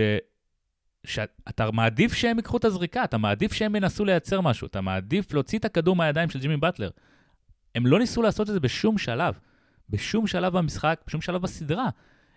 [1.06, 5.58] שאתה מעדיף שהם ייקחו את הזריקה, אתה מעדיף שהם ינסו לייצר משהו, אתה מעדיף להוציא
[5.58, 6.90] את הכדור מהידיים של ג'ימי באטלר.
[7.74, 9.38] הם לא ניסו לעשות את זה בשום שלב.
[9.90, 11.88] בשום שלב במשחק, בשום שלב בסדרה.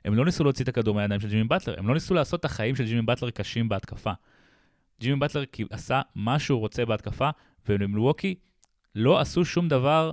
[0.06, 2.46] הם לא ניסו להוציא את הכדור מהידיים של ג'ימי באטלר, הם לא ניסו לעשות את
[2.46, 4.12] החיים של ג'ימי באטלר קשים בהתקפה.
[5.00, 7.30] ג'ימי באטלר עשה מה שהוא רוצה בהתקפה,
[7.70, 8.36] ובמלווקי
[8.96, 10.12] לא עשו שום דבר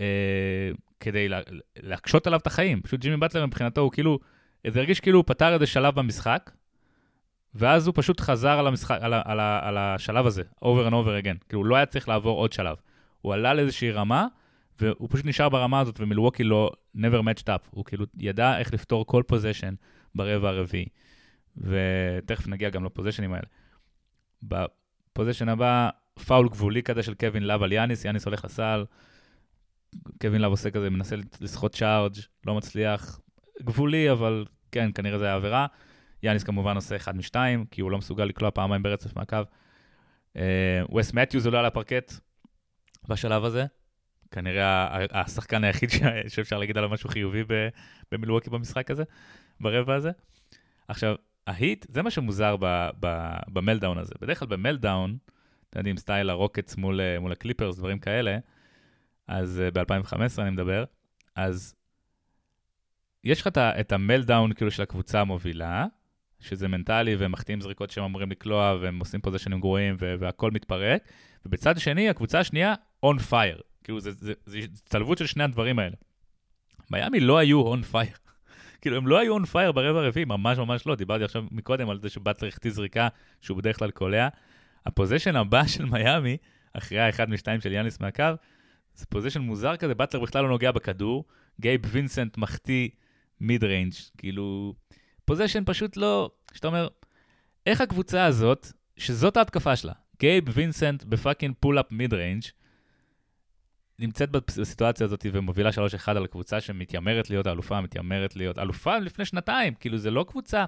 [0.00, 1.40] אה, כדי לה,
[1.76, 2.82] להקשות עליו את החיים.
[2.82, 4.18] פשוט ג'ימי באטלר מבחינתו הוא כאילו,
[4.66, 6.50] זה הרגיש כאילו הוא פתר איזה שלב במשחק,
[7.54, 11.44] ואז הוא פשוט חזר על, המשחק, על, על, על השלב הזה, over and over again.
[11.48, 12.76] כאילו, הוא לא היה צריך לעבור עוד שלב.
[13.20, 14.26] הוא עלה לאיזושהי רמה,
[14.80, 17.68] והוא פשוט נשאר ברמה הזאת, ומילווקי לא never matched up.
[17.70, 19.74] הוא כאילו ידע איך לפתור כל פוזיישן
[20.14, 20.86] ברבע הרביעי.
[21.56, 23.46] ותכף נגיע גם לפוזיישנים האלה.
[24.42, 25.88] ב possession הבא,
[26.26, 28.84] פאול גבולי כזה של קווין לאב על יאניס, יאניס הולך לסל,
[30.20, 32.14] קווין לאב עושה כזה, מנסה לסחוט charge,
[32.46, 33.20] לא מצליח.
[33.62, 35.66] גבולי, אבל כן, כנראה זה היה עבירה.
[36.24, 39.38] יאניס כמובן עושה אחד משתיים, כי הוא לא מסוגל לקלוע פעמיים ברצף מהקו.
[40.96, 42.12] ווס אה, מתיוז עולה על הפרקט
[43.08, 43.66] בשלב הזה,
[44.30, 45.90] כנראה השחקן היחיד
[46.28, 47.44] שאפשר להגיד עליו משהו חיובי
[48.12, 49.02] במילווקי במשחק הזה,
[49.60, 50.10] ברבע הזה.
[50.88, 51.14] עכשיו,
[51.46, 52.56] ההיט, זה מה שמוזר
[53.48, 54.14] ב meltdown הזה.
[54.20, 55.16] בדרך כלל ב meltdown,
[55.70, 58.38] אתם יודעים, style הרוקטס מול, מול הקליפרס, דברים כאלה,
[59.28, 60.84] אז אה, ב-2015 אני מדבר,
[61.34, 61.74] אז
[63.24, 65.86] יש לך את ה meltdown כאילו של הקבוצה המובילה,
[66.44, 71.02] שזה מנטלי, והם מחטיאים זריקות שהם אמורים לקלוע, והם עושים פוזיישנים גרועים, והכל מתפרק,
[71.46, 72.74] ובצד השני, הקבוצה השנייה,
[73.06, 73.60] on fire.
[73.84, 75.96] כאילו, זה הצטלבות של שני הדברים האלה.
[76.90, 78.16] מיאמי לא היו on fire.
[78.80, 80.94] כאילו, הם לא היו on fire ברבע הרביעי, ממש ממש לא.
[80.94, 83.08] דיברתי עכשיו מקודם על זה שבאטלר החטיא זריקה,
[83.40, 84.28] שהוא בדרך כלל קולע.
[84.86, 86.36] ה possession הבא של מיאמי,
[86.72, 88.24] אחרי האחד משתיים של יאניס מהקו,
[88.94, 91.24] זה possession מוזר כזה, באטלר בכלל לא נוגע בכדור,
[91.60, 92.88] גייב וינסנט מחטיא
[93.40, 94.74] mid range, כאילו,
[95.24, 96.88] possession פשוט לא, שאתה אומר,
[97.66, 102.42] איך הקבוצה הזאת, שזאת ההתקפה שלה, גייב וינסנט ב fucking pull-up mid range,
[103.98, 109.74] נמצאת בסיטואציה הזאת ומובילה 3-1 על קבוצה שמתיימרת להיות האלופה, מתיימרת להיות אלופה לפני שנתיים,
[109.74, 110.64] כאילו זה לא קבוצה,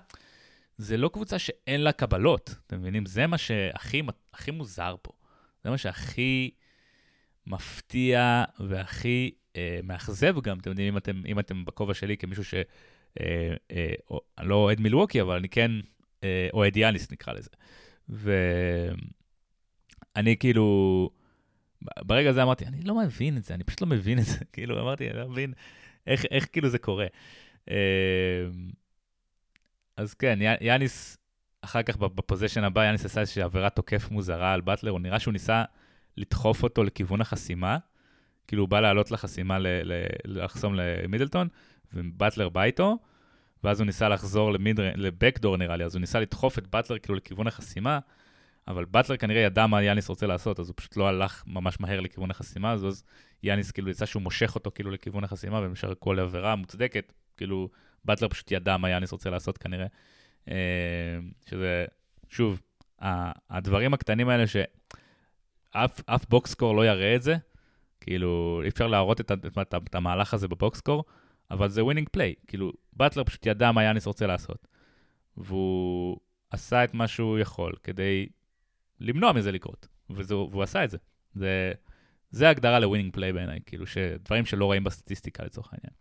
[0.79, 3.07] זה לא קבוצה שאין לה קבלות, אתם מבינים?
[3.07, 4.03] זה מה שהכי
[4.35, 5.13] הכי מוזר פה.
[5.65, 6.51] זה מה שהכי
[7.47, 12.55] מפתיע והכי אה, מאכזב גם, אתם יודעים, אם אתם, אם אתם בכובע שלי כמישהו ש...
[13.21, 13.93] אה, אה,
[14.39, 15.71] אני לא אוהד מילווקי, אבל אני כן
[16.25, 17.51] אה, אוהד יאניס נקרא לזה.
[18.09, 18.37] ואני
[20.37, 21.11] כאילו...
[21.83, 24.39] ברגע הזה אמרתי, אני לא מבין את זה, אני פשוט לא מבין את זה.
[24.53, 25.53] כאילו, אמרתי, אני לא מבין
[26.07, 27.07] איך, איך כאילו זה קורה.
[27.71, 27.75] אמ,
[29.97, 31.19] אז כן, יאניס,
[31.63, 35.33] אחר כך בפוזיישן הבא, יאניס עשה איזושהי עבירת תוקף מוזרה על באטלר, הוא נראה שהוא
[35.33, 35.65] ניסה
[36.17, 37.79] לדחוף אותו לכיוון החסימה,
[38.47, 39.59] כאילו הוא בא לעלות לחסימה,
[40.25, 41.49] לחסום למידלטון,
[41.93, 42.99] ובטלר בא איתו,
[43.65, 44.53] ואז הוא ניסה לחזור
[44.97, 47.99] לבקדור נראה לי, אז הוא ניסה לדחוף את באטלר כאילו לכיוון החסימה,
[48.69, 52.01] אבל באטלר כנראה ידע מה יאניס רוצה לעשות, אז הוא פשוט לא הלך ממש מהר
[52.01, 53.05] לכיוון החסימה הזו, אז
[53.43, 57.69] יאניס כאילו יצא שהוא מושך אותו כאילו לכיוון החסימה, ומשאר כל עבירה מוצדקת, כאילו
[58.05, 59.87] באטלר פשוט ידע מה יאניס רוצה לעשות כנראה.
[60.51, 60.55] אה,
[61.51, 61.85] שזה,
[62.29, 62.61] שוב,
[63.51, 67.37] הדברים הקטנים האלה שאף box score לא יראה את זה,
[68.01, 71.05] כאילו אי אפשר להראות את, את, את, את המהלך הזה ב box score,
[71.51, 74.69] אבל זה winning play, כאילו באטלר פשוט ידע מה יאניס רוצה לעשות.
[75.37, 76.17] והוא
[76.51, 78.27] עשה את מה שהוא יכול כדי
[79.01, 80.99] למנוע מזה לקרות, וזו, והוא עשה את זה.
[81.35, 81.73] זה,
[82.31, 85.95] זה הגדרה ל winning play בעיניי, כאילו שדברים שלא רואים בסטטיסטיקה לצורך העניין.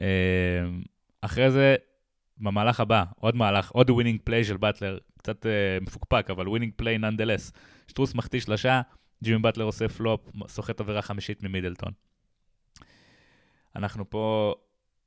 [0.00, 0.82] אמ,
[1.20, 1.76] אחרי זה,
[2.38, 6.98] במהלך הבא, עוד מהלך, עוד winning play של באטלר, קצת אה, מפוקפק, אבל winning play
[6.98, 7.52] nonetheless.
[7.88, 8.80] סטרוס מחטיא שלושה,
[9.24, 11.92] ג'ימי באטלר עושה פלופ, סוחט עבירה חמישית ממידלטון.
[13.76, 14.54] אנחנו פה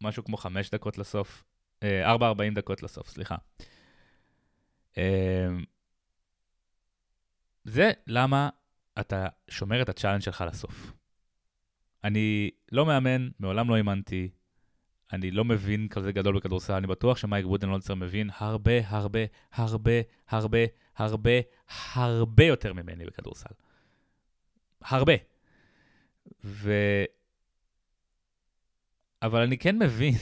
[0.02, 1.44] משהו כמו חמש דקות לסוף,
[1.84, 3.36] אה, ארבע ארבעים דקות לסוף, סליחה.
[4.98, 5.48] אה,
[7.64, 8.50] זה למה
[9.00, 10.94] אתה שומר את ה challenge שלך לסוף.
[12.04, 14.30] אני לא מאמן, מעולם לא אימנתי,
[15.14, 19.20] אני לא מבין כזה גדול בכדורסל, אני בטוח שמייק בודנלונצר מבין הרבה, הרבה,
[19.54, 19.92] הרבה,
[20.28, 20.60] הרבה,
[20.96, 21.32] הרבה,
[21.94, 23.50] הרבה יותר ממני בכדורסל.
[24.82, 25.14] הרבה.
[26.44, 26.74] ו...
[29.26, 30.14] אבל אני כן מבין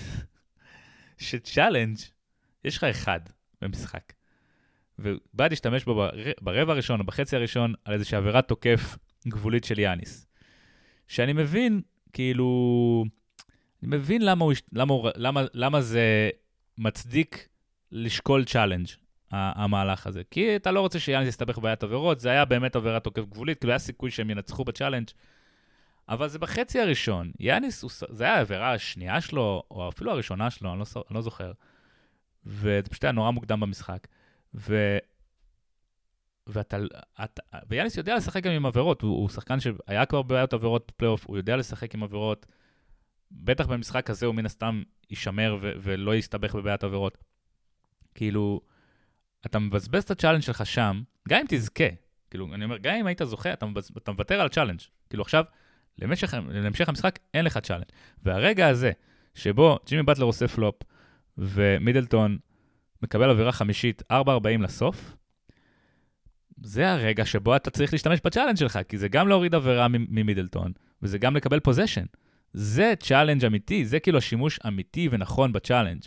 [1.17, 1.97] שצ'אלנג',
[2.63, 3.19] יש לך אחד
[3.61, 4.13] במשחק.
[4.99, 6.07] ובא להשתמש בו
[6.41, 10.27] ברבע הראשון או בחצי הראשון על איזושהי עבירת תוקף גבולית של יאניס.
[11.07, 11.81] שאני מבין,
[12.13, 13.05] כאילו,
[13.83, 16.29] אני מבין למה, הוא, למה, למה, למה זה
[16.77, 17.47] מצדיק
[17.91, 18.87] לשקול challenge,
[19.31, 20.21] המהלך הזה.
[20.31, 23.71] כי אתה לא רוצה שיאניס יסתבך בבעיית עבירות, זה היה באמת עבירת תוקף גבולית, כאילו
[23.71, 25.07] היה סיכוי שהם ינצחו ב challenge,
[26.09, 27.31] אבל זה בחצי הראשון.
[27.39, 31.51] יאניס, זה היה העבירה השנייה שלו, או אפילו הראשונה שלו, אני לא, אני לא זוכר.
[32.45, 34.07] וזה פשוט היה נורא מוקדם במשחק.
[34.55, 34.97] ו...
[36.47, 36.77] ואתה,
[37.23, 37.39] את,
[37.69, 41.37] ויאניס יודע לשחק גם עם עבירות, הוא, הוא שחקן שהיה כבר בבעיות עבירות פלייאוף, הוא
[41.37, 42.45] יודע לשחק עם עבירות.
[43.31, 47.17] בטח במשחק הזה הוא מן הסתם יישמר ו- ולא יסתבך בבעיית עבירות.
[48.15, 48.61] כאילו,
[49.45, 51.83] אתה מבזבז את ה challenge שלך שם, גם אם תזכה,
[52.29, 53.91] כאילו, אני אומר, גם אם היית זוכה, אתה, מבז...
[53.97, 54.79] אתה מוותר על challenge.
[55.09, 55.45] כאילו עכשיו,
[55.99, 57.85] למשך, להמשך המשחק אין לך challenge.
[58.23, 58.91] והרגע הזה,
[59.35, 60.75] שבו ג'ימי באטלר עושה פלופ,
[61.37, 62.37] ומידלטון
[63.03, 64.15] מקבל עבירה חמישית 4.40
[64.59, 65.15] לסוף,
[66.63, 70.71] זה הרגע שבו אתה צריך להשתמש ב challenge שלך, כי זה גם להוריד עבירה ממידלטון,
[71.01, 72.05] וזה גם לקבל possession.
[72.53, 76.01] זה challenge אמיתי, זה כאילו השימוש אמיתי ונכון ב challenge,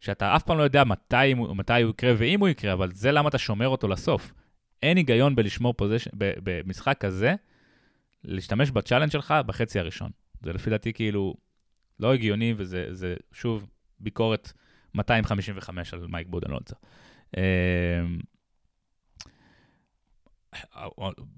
[0.00, 3.28] שאתה אף פעם לא יודע מתי, מתי הוא יקרה ואם הוא יקרה, אבל זה למה
[3.28, 4.32] אתה שומר אותו לסוף.
[4.82, 7.34] אין היגיון בלשמור possession, במשחק כזה,
[8.24, 10.10] להשתמש ב challenge שלך בחצי הראשון.
[10.42, 11.34] זה לפי דעתי כאילו
[12.00, 13.66] לא הגיוני, וזה שוב
[14.00, 14.52] ביקורת
[14.94, 16.76] 255 על מייק בודנולצר.
[17.36, 18.20] אמ,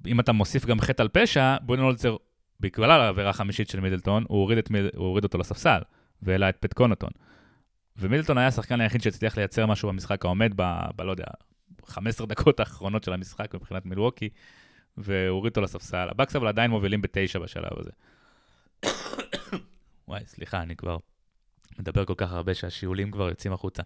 [0.07, 2.17] אם אתה מוסיף גם חטא על פשע, בודנולצר,
[2.61, 5.81] בגלל העבירה החמישית של מידלטון, הוא הוריד, את, הוא הוריד אותו לספסל,
[6.23, 7.11] והעלה את פט קונוטון.
[7.97, 10.63] ומידלטון היה השחקן היחיד שהצליח לייצר משהו במשחק העומד ב...
[10.97, 11.25] ב לא יודע,
[11.87, 14.29] 15 דקות האחרונות של המשחק מבחינת מילווקי,
[14.97, 16.09] והוריד אותו לספסל.
[16.11, 17.91] הבאקס אבל עדיין מובילים בתשע בשלב הזה.
[20.09, 20.97] וואי, סליחה, אני כבר
[21.79, 23.83] מדבר כל כך הרבה שהשיעולים כבר יוצאים החוצה.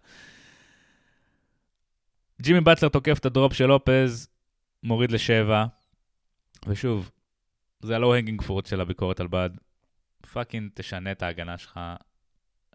[2.43, 4.29] ג'ימי בטלר תוקף את ה drop של לופז,
[4.83, 5.65] מוריד לשבע,
[6.67, 7.11] ושוב,
[7.81, 9.51] זה ה low hanging fruit של הביקורת על באד.
[10.33, 11.81] fucking תשנה את ההגנה שלך.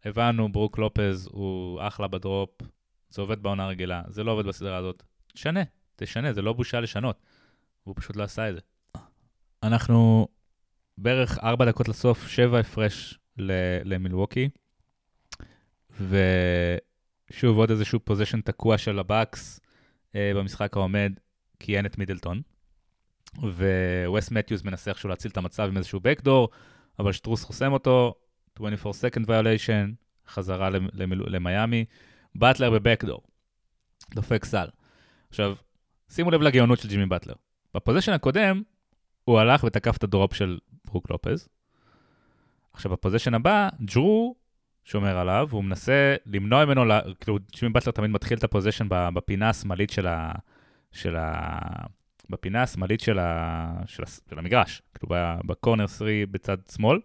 [0.06, 2.62] הבנו, ברוק לופז הוא אחלה ב drop,
[3.10, 5.04] זה עובד בעונה רגילה, זה לא עובד בסדרה הזאת.
[5.34, 5.60] תשנה,
[5.96, 7.20] תשנה, זה לא בושה לשנות.
[7.86, 8.62] והוא פשוט לא עשה את זה.
[9.64, 10.28] אנחנו
[10.98, 13.20] בערך ארבע דקות לסוף, שבע הפרש
[13.86, 14.50] למילווקי.
[16.00, 19.60] ושוב, עוד איזשהו possession תקוע של הבאקס
[20.16, 21.14] אה, במשחק העומד,
[21.60, 22.42] כי אין את מידלטון.
[23.38, 26.50] ווס מתיוס מנסה איכשהו להציל את המצב עם איזשהו backdoor,
[27.00, 28.16] אבל סטרוס חוסם אותו,
[28.56, 29.96] 24 second violation,
[30.28, 30.70] חזרה
[31.04, 31.86] למיאמי,
[32.36, 33.22] באטלר ב backdoor,
[34.16, 34.68] דופק סל.
[35.30, 35.56] עכשיו,
[36.10, 37.34] שימו לב לגאונות של ג'ימי באטלר.
[37.76, 38.62] ב possession הקודם,
[39.24, 41.48] הוא הלך ותקף את ה drop של ברוק לופז.
[42.74, 44.36] עכשיו, ב possession הבא, ג'רו
[44.84, 46.84] שומר עליו, והוא מנסה למנוע ממנו,
[47.20, 50.32] כאילו, ג'ימי באטלר תמיד מתחיל את ה possession בפינה השמאלית של ה...
[50.92, 51.60] של ה...
[52.30, 53.72] בפינה השמאלית של, ה...
[53.86, 54.08] של, ה...
[54.30, 57.00] של המגרש, כאילו ב corner 3 בצד שמאל,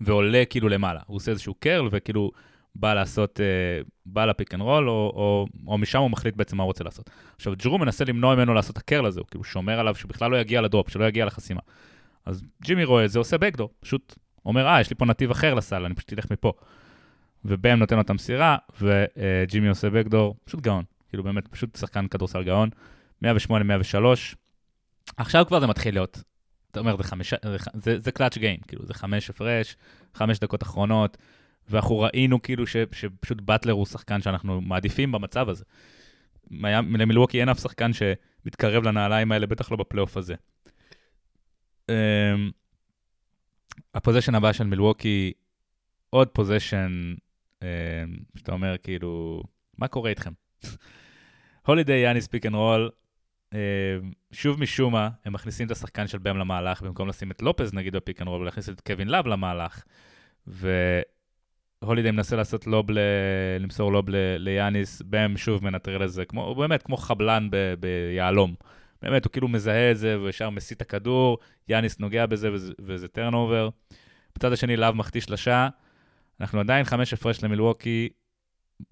[0.00, 1.00] ועולה כאילו למעלה.
[1.06, 2.30] הוא עושה איזשהו curl, וכאילו
[2.80, 6.56] בא לעשות, אה, בא ל pick and roll, או, או, או משם הוא מחליט בעצם
[6.56, 7.10] מה הוא רוצה לעשות.
[7.36, 10.08] עכשיו, ג'רו מנסה למנוע ממנו לעשות את ה curl הזה, הוא כאילו שומר עליו שהוא
[10.08, 11.60] בכלל לא יגיע ל drop, שלא יגיע לחסימה.
[12.24, 14.14] אז ג'ימי רואה את זה, עושה backdoor, פשוט
[14.46, 16.52] אומר, אה, יש לי פה נתיב אחר לסל, אני פשוט אלך מפה.
[17.44, 20.84] ובאם נותן לו את המסירה, וג'ימי עושה backdoor, פשוט גאון.
[21.08, 22.68] כאילו באמת, פשוט שחקן כדורסל גאון.
[23.24, 23.26] 108-103.
[25.16, 26.22] עכשיו כבר זה מתחיל להיות,
[26.70, 29.76] אתה אומר, זה, חמש, זה, זה, זה clutch game, כאילו, זה חמש הפרש,
[30.14, 31.16] חמש דקות אחרונות,
[31.68, 35.64] ואנחנו ראינו כאילו ש, שפשוט באטלר הוא שחקן שאנחנו מעדיפים במצב הזה.
[36.98, 40.34] למילווקי אין אף שחקן שמתקרב לנעליים האלה, בטח לא בפלייאוף הזה.
[41.90, 42.52] Um,
[43.94, 45.32] ה possession הבא של מילווקי,
[46.10, 47.14] עוד possession,
[47.60, 47.64] um,
[48.36, 49.42] שאתה אומר כאילו,
[49.78, 50.32] מה קורה איתכם?
[51.66, 52.90] הולידיי יאניס pick and roll,
[54.32, 57.96] שוב משום מה, הם מכניסים את השחקן של בם למהלך, במקום לשים את לופז נגיד
[57.96, 59.82] ב pick and roll, ולהכניס את קווין לאב למהלך.
[61.86, 62.98] הולידי מנסה לעשות lob, ל...
[63.60, 64.36] למסור lob ל...
[64.38, 67.74] ליאניס, בם שוב מנטרל את זה, כמו, הוא באמת כמו חבלן ב...
[67.80, 68.54] ביהלום.
[69.02, 73.68] באמת, הוא כאילו מזהה את זה וישר מסיט הכדור, יאניס נוגע בזה וזה, וזה turnover.
[74.36, 75.68] בצד השני, לאב מחטיא שלושה.
[76.40, 78.08] אנחנו עדיין חמש הפרש למילווקי,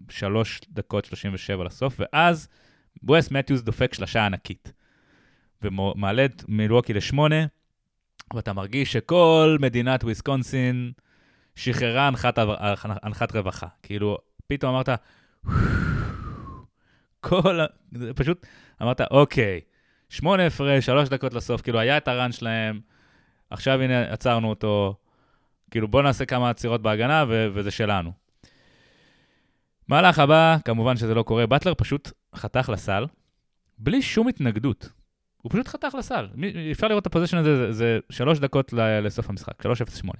[0.08, 2.48] שלוש דקות שלושים ושבע לסוף, ואז
[3.02, 4.72] ווס מתיוס דופק שלושה ענקית.
[5.62, 7.46] ומעלה את מילווקי לשמונה,
[8.34, 10.92] ואתה מרגיש שכל מדינת וויסקונסין
[11.56, 12.38] שחררה הנחת,
[13.02, 13.66] הנחת רווחה.
[13.82, 14.88] כאילו, פתאום אמרת,
[17.20, 17.58] כל,
[18.16, 18.46] פשוט
[18.82, 19.60] אמרת, אוקיי,
[20.08, 22.80] שמונה הפרש, שלוש דקות לסוף, כאילו, היה את הראן שלהם,
[23.50, 24.96] עכשיו הנה עצרנו אותו,
[25.70, 28.12] כאילו, בוא נעשה כמה עצירות בהגנה, ו- וזה שלנו.
[29.88, 33.06] מהלך הבא, כמובן שזה לא קורה, באטלר פשוט חתך לסל,
[33.78, 34.88] בלי שום התנגדות.
[35.42, 36.28] הוא פשוט חתך לסל.
[36.72, 40.10] אפשר לראות את ה possession הזה, זה, זה שלוש דקות לסוף המשחק, 3.08.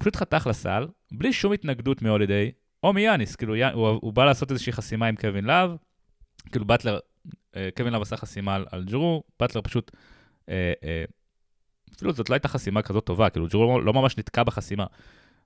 [0.00, 4.72] פשוט חתך לסל, בלי שום התנגדות מהולידיי, או מיאניס, כאילו, הוא, הוא בא לעשות איזושהי
[4.72, 5.76] חסימה עם קווין לאב,
[6.52, 6.98] כאילו באטלר,
[7.56, 9.90] אה, קווין לאב עשה חסימה על, על ג'רו, באטלר פשוט,
[10.48, 11.04] אה, אה,
[11.96, 14.86] אפילו זאת לא הייתה חסימה כזאת טובה, כאילו ג'רו לא, לא ממש נתקע בחסימה,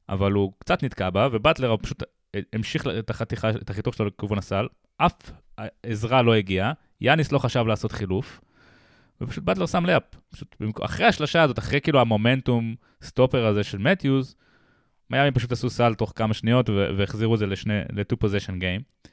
[0.08, 2.02] אבל הוא קצת נתקע בה, ובאטלר פשוט
[2.34, 5.30] אה, המשיך את החתיכה, את החיתוך שלו לכיוון הסל, אף
[5.82, 8.40] עזרה לא הגיעה, יאניס לא חשב לעשות חילוף,
[9.20, 10.02] ופשוט באטלר שם לאפ.
[10.28, 14.36] פשוט אחרי השלושה הזאת, אחרי כאילו המומנטום סטופר הזה של מתיוז,
[15.14, 19.08] מיאמי פשוט עשו סל תוך כמה שניות והחזירו את זה לשני, ל-2 possession game.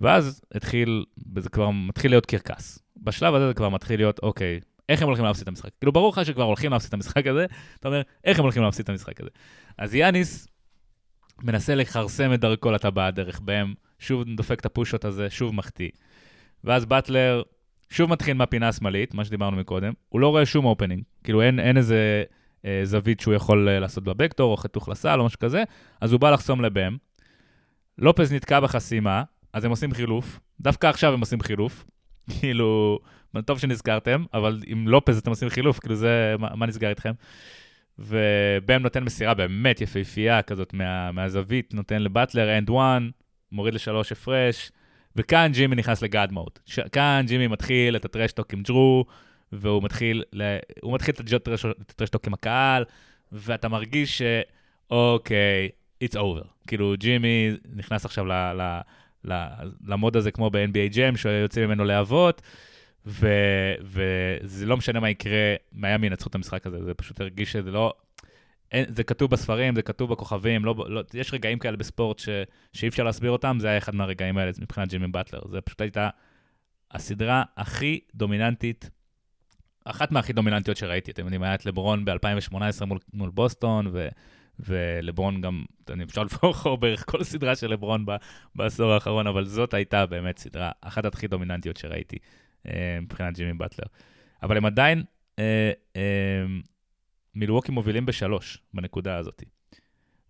[0.00, 1.04] ואז התחיל,
[1.38, 2.78] זה כבר מתחיל להיות קרקס.
[2.96, 5.70] בשלב הזה זה כבר מתחיל להיות, אוקיי, איך הם הולכים להפסיד את המשחק?
[5.80, 7.46] כאילו, ברור לך שכבר הולכים להפסיד את המשחק הזה,
[7.80, 9.30] אתה אומר, איך הם הולכים להפסיד את המשחק הזה?
[9.78, 10.48] אז יאניס
[11.42, 15.54] מנסה לכרסם את דרכו לטבעת דרך באם, שוב דופק את ה push shot הזה, שוב
[15.54, 15.90] מחטיא.
[16.64, 17.42] ואז באטלר
[17.90, 21.76] שוב מתחיל מהפינה השמאלית, מה שדיברנו מקודם, הוא לא רואה שום opening, כאילו אין, אין
[21.76, 22.22] איזה
[22.84, 25.64] זווית שהוא יכול אה, לעשות ב backdoor, או חיתוך לסל או משהו כזה,
[26.00, 26.96] אז הוא בא לחסום לבם.
[27.98, 31.84] לופז נתקע בחסימה, אז הם עושים חילוף, דווקא עכשיו הם עושים חילוף,
[32.40, 32.98] כאילו,
[33.44, 37.12] טוב שנזכרתם, אבל עם לופז אתם עושים חילוף, כאילו זה, מה, מה נסגר איתכם?
[37.98, 43.10] ובם נותן מסירה באמת יפהפייה כזאת מה, מהזווית, נותן לבטלר, and one,
[43.52, 44.72] מוריד לשלוש הפרש,
[45.16, 46.58] וכאן ג'ימי נכנס ל god mode.
[46.92, 49.04] כאן ג'ימי מתחיל את ה trash talk עם ג'רו,
[49.52, 50.56] והוא מתחיל, ל...
[50.82, 52.84] הוא מתחיל את ה trash talk עם הקהל,
[53.32, 55.68] ואתה מרגיש שאוקיי,
[56.04, 56.46] it's over.
[56.66, 58.32] כאילו, ג'ימי נכנס עכשיו ל...
[58.32, 58.80] ל...
[59.24, 59.34] ל...
[59.86, 62.42] למוד הזה כמו ב-NBA Jam, שיוצאים ממנו להבות,
[63.06, 63.28] ו...
[63.82, 67.92] וזה לא משנה מה יקרה, מיאמי ינצחו את המשחק הזה, זה פשוט הרגיש שזה לא...
[68.72, 72.28] אין, זה כתוב בספרים, זה כתוב בכוכבים, לא, לא, יש רגעים כאלה בספורט ש,
[72.72, 75.40] שאי אפשר להסביר אותם, זה היה אחד מהרגעים האלה מבחינת ג'ימי באטלר.
[75.50, 76.08] זה פשוט הייתה
[76.90, 78.90] הסדרה הכי דומיננטית,
[79.90, 81.10] אחת מהכי דומיננטיות שראיתי.
[81.10, 84.08] אתם יודעים, היה את לברון ב-2018 מול, מול בוסטון, ו,
[84.60, 88.12] ולברון גם, אני אפשר לבחור בערך כל סדרה של לברון ב,
[88.54, 92.16] בעשור האחרון, אבל זאת הייתה באמת סדרה, אחת הכי דומיננטיות שראיתי
[92.66, 93.86] אה, מבחינת ג'ימי באטלר.
[94.42, 95.02] אבל הם עדיין...
[95.38, 96.44] אה, אה,
[97.34, 99.42] מילווקי מובילים בשלוש בנקודה הזאת.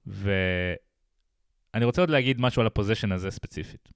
[0.06, 3.88] ואני רוצה עוד להגיד משהו על הפוזיישן הזה ספציפית.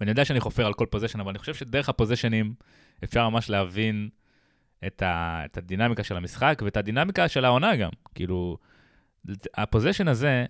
[0.00, 2.54] ואני יודע שאני חופר על כל פוזיישן, אבל אני חושב שדרך הפוזיישנים
[3.04, 4.08] אפשר ממש להבין
[4.86, 7.90] את, ה, את הדינמיקה של המשחק ואת הדינמיקה של העונה גם.
[8.14, 8.58] כאילו,
[9.54, 10.46] ה position הזה,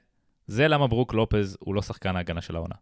[0.47, 2.75] זה למה ברוק לופז הוא לא שחקן ההגנה של העונה.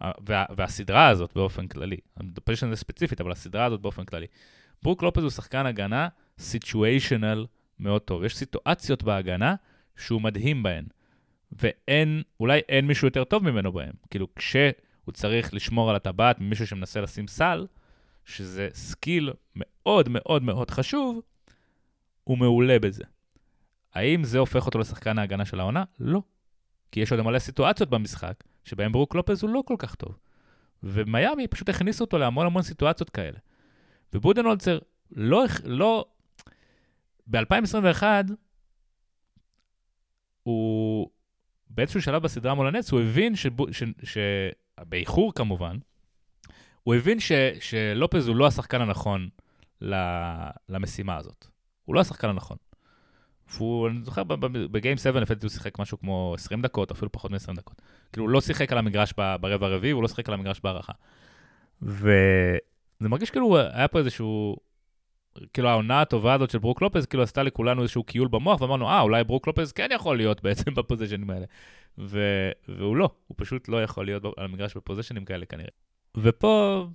[0.00, 4.26] וה, והסדרה הזאת באופן כללי, ה position הזה ספציפית, אבל הסדרה הזאת באופן כללי.
[4.82, 7.46] ברוק לופז הוא שחקן הגנה situational
[7.78, 8.24] מאוד טוב.
[8.24, 9.54] יש סיטואציות בהגנה
[9.96, 10.84] שהוא מדהים בהן,
[11.52, 13.92] ואין, אולי אין מישהו יותר טוב ממנו בהן.
[14.10, 17.66] כאילו, כשהוא צריך לשמור על הטבעת ממישהו שמנסה לשים סל,
[18.24, 21.20] שזה skill מאוד מאוד מאוד חשוב,
[22.24, 23.04] הוא מעולה בזה.
[23.94, 25.84] האם זה הופך אותו לשחקן ההגנה של העונה?
[26.00, 26.22] לא.
[26.92, 30.18] כי יש עוד מלא סיטואציות במשחק, שבהן ברוק לופז הוא לא כל כך טוב.
[30.82, 33.38] ומיאמי פשוט הכניסו אותו להמון המון סיטואציות כאלה.
[34.12, 34.78] ובודנולצר
[35.10, 36.06] לא, לא
[37.26, 38.02] ב-2021,
[40.42, 41.10] הוא
[41.70, 44.18] באיזשהו שלב בסדרה מול הנץ, הוא הבין, שבו, ש, ש,
[44.80, 45.76] באיחור כמובן,
[46.82, 49.28] הוא הבין ש, שלופז הוא לא השחקן הנכון
[50.68, 51.46] למשימה הזאת.
[51.84, 52.56] הוא לא השחקן הנכון.
[53.54, 54.22] והוא, אני זוכר,
[54.70, 57.82] בגיים 7 לפי הוא שיחק משהו כמו 20 דקות, אפילו פחות מ-20 דקות.
[58.12, 60.92] כאילו, הוא לא שיחק על המגרש ברבע הרביעי, הוא לא שיחק על המגרש בהערכה.
[61.82, 64.56] וזה מרגיש כאילו היה פה איזשהו
[65.52, 69.00] כאילו העונה הטובה הזאת של ברוק לופז, כאילו עשתה לכולנו איזשהו קיול במוח, ואמרנו, אה,
[69.00, 71.46] אולי ברוק לופז כן יכול להיות בעצם בפוזיישנים האלה.
[71.98, 72.20] ו...
[72.68, 75.68] והוא לא, הוא פשוט לא יכול להיות על המגרש בפוזישנים כאלה כנראה.
[76.16, 76.86] ופה,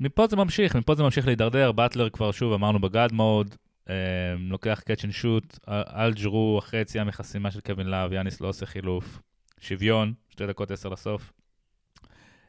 [0.00, 3.54] מפה זה ממשיך, מפה זה ממשיך להידרדר, באטלר כבר שוב אמרנו ב god mode,
[3.90, 3.94] אה,
[4.38, 8.66] לוקח catch and shoot, על ג'רו אחרי יציאה מחסימה של קווין לאב, יאניס לא עושה
[8.66, 9.20] חילוף.
[9.60, 11.32] שוויון, שתי דקות עשר לסוף.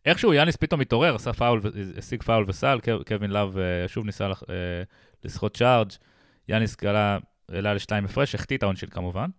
[0.05, 1.61] איכשהו יאניס פתאום התעורר, עשה פאול,
[1.97, 4.29] השיג פאול וסל, קווין לאב אה, שוב ניסה
[5.23, 5.91] לסחוט charge,
[6.49, 7.17] יאניס קלע,
[7.49, 9.29] העלה לשתיים הפרש, החטיא את העונשין כמובן.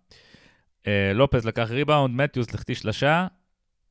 [1.14, 3.26] לופז לקח ריבאונד, מתיוס החטיא שלשה,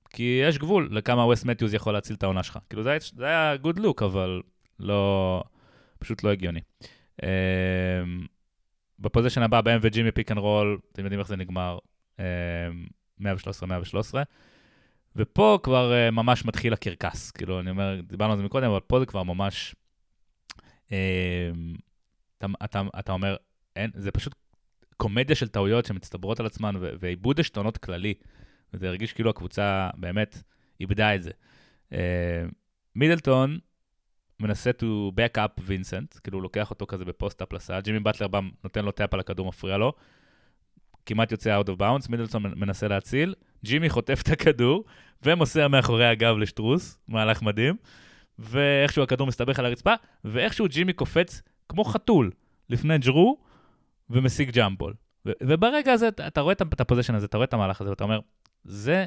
[0.10, 2.60] כי יש גבול לכמה ווס מתיוס יכול להציל את העונה שלך.
[2.70, 4.42] כאילו זה היה, זה היה good look, אבל
[4.80, 5.44] לא,
[6.00, 6.60] פשוט לא הגיוני.
[9.00, 11.78] ב position הבא, באם וג'ימי pick and roll, אתם יודעים איך זה נגמר,
[13.22, 13.24] 113-113.
[15.16, 19.00] ופה כבר אה, ממש מתחיל הקרקס, כאילו, אני אומר, דיברנו על זה מקודם, אבל פה
[19.00, 19.76] זה כבר ממש...
[20.88, 20.92] אה,
[22.38, 23.36] אתה, אתה, אתה אומר,
[23.76, 24.36] אין, זה פשוט
[24.98, 28.14] קומדיה של טעויות שמצטברות על עצמן, ואיבוד עשתונות כללי.
[28.74, 30.44] וזה הרגיש כאילו הקבוצה באמת
[30.80, 31.32] איבדה את זה.
[31.92, 31.96] אה,
[32.96, 33.60] מידלטון
[34.40, 38.28] מנסה to back up וינסנט, כאילו הוא לוקח אותו כזה ב post-up לסל, ג'ימי באטלר
[38.28, 39.94] בא, נותן לו tap על הכדור, מפריע לו,
[41.06, 44.84] כמעט יוצא out of bounds, מידלטון מנסה להציל, ג'ימי חוטף את הכדור
[45.24, 47.76] ומוסר מאחורי הגב לסטרוס, מהלך מדהים,
[48.40, 49.94] ואיכשהו הכדור מסתבך על הרצפה,
[50.24, 52.32] ואיכשהו ג'ימי קופץ כמו חתול
[52.70, 53.38] לפני ג'רו
[54.10, 54.94] ומשיג jump ball.
[55.26, 58.20] וברגע הזה, אתה רואה את ה position הזה, אתה רואה את המהלך הזה, ואתה אומר,
[58.64, 59.06] זה,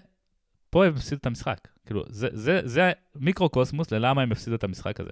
[0.70, 1.68] פה הם הפסידו את המשחק.
[1.86, 5.11] כאילו, זה, זה, זה מיקרו-קוסמוס ללמה הם הפסידו את המשחק הזה.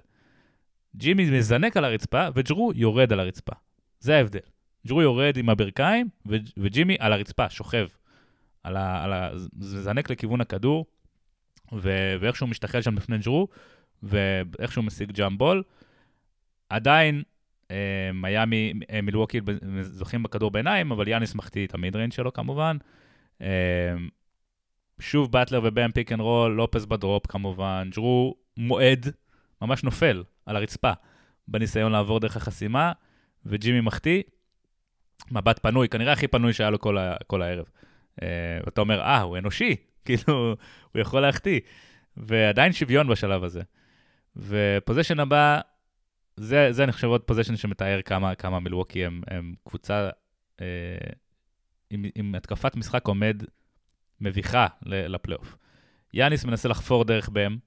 [0.95, 3.53] ג'ימי מזנק על הרצפה, וג'רו יורד על הרצפה.
[3.99, 4.39] זה ההבדל.
[4.87, 6.09] ג'רו יורד עם הברכיים,
[6.57, 7.87] וג'ימי על הרצפה, שוכב.
[8.63, 9.03] על ה...
[9.03, 9.29] על ה...
[9.59, 10.85] זינק לכיוון הכדור,
[11.73, 12.15] ו...
[12.19, 13.47] ואיכשהו משתחל שם בפני ג'רו,
[14.03, 15.63] ואיכשהו משיג jump ball.
[16.69, 17.23] עדיין
[17.71, 19.41] אה, מיאמי, אה, מילווקי
[19.81, 22.77] זוכים בכדור ביניים, אבל יאניס מחטיא את ה midrange שלו כמובן.
[23.41, 23.47] אה,
[24.99, 29.07] שוב באטלר ובאם pick and roll, לופז ב drop כמובן, ג'רו מועד,
[29.61, 30.91] ממש נופל על הרצפה
[31.47, 32.91] בניסיון לעבור דרך החסימה,
[33.45, 34.23] וג'ימי מחטיא,
[35.31, 37.65] מבט פנוי, כנראה הכי פנוי שהיה לו כל, ה, כל הערב.
[38.19, 38.23] Uh,
[38.65, 39.75] ואתה אומר, אה, הוא אנושי,
[40.05, 40.55] כאילו,
[40.93, 41.59] הוא יכול להחטיא.
[42.17, 43.61] ועדיין שוויון בשלב הזה.
[44.35, 45.59] ופוזיישן הבא,
[46.37, 50.09] זה, זה אני חושב עוד פוזיישן שמתאר כמה, כמה מילווקי הם, הם קבוצה
[50.57, 50.61] uh,
[51.89, 53.43] עם, עם התקפת משחק עומד
[54.21, 55.55] מביכה לפלייאוף.
[56.13, 57.57] יאניס מנסה לחפור דרך בם,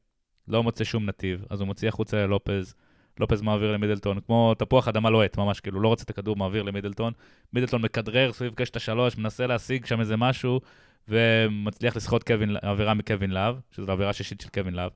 [0.49, 2.75] לא מוצא שום נתיב, אז הוא מוציא החוצה ללופז,
[3.21, 7.13] לופז מעביר למידלטון, כמו תפוח אדמה לוהט, ממש, כאילו, לא רוצה את הכדור, מעביר למידלטון.
[7.53, 10.61] מידלטון מכדרר סביב קשת השלוש, מנסה להשיג שם איזה משהו,
[11.09, 12.31] ומצליח לסחוט
[12.63, 14.91] עבירה מקווין להב, שזו עבירה שישית של קווין להב,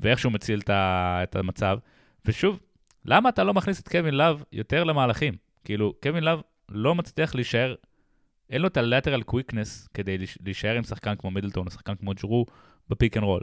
[0.00, 1.78] ואיכשהו מציל את המצב.
[2.24, 2.60] ושוב,
[3.04, 5.34] למה אתה לא מכניס את קווין להב יותר למהלכים?
[5.64, 7.74] כאילו, קווין להב לא מצליח להישאר,
[8.50, 12.46] אין לו את ה-lateral quickness כדי להישאר עם שחקן כמו מידלטון או שחקן כמו ג'רו
[12.88, 13.42] ב pick and roll.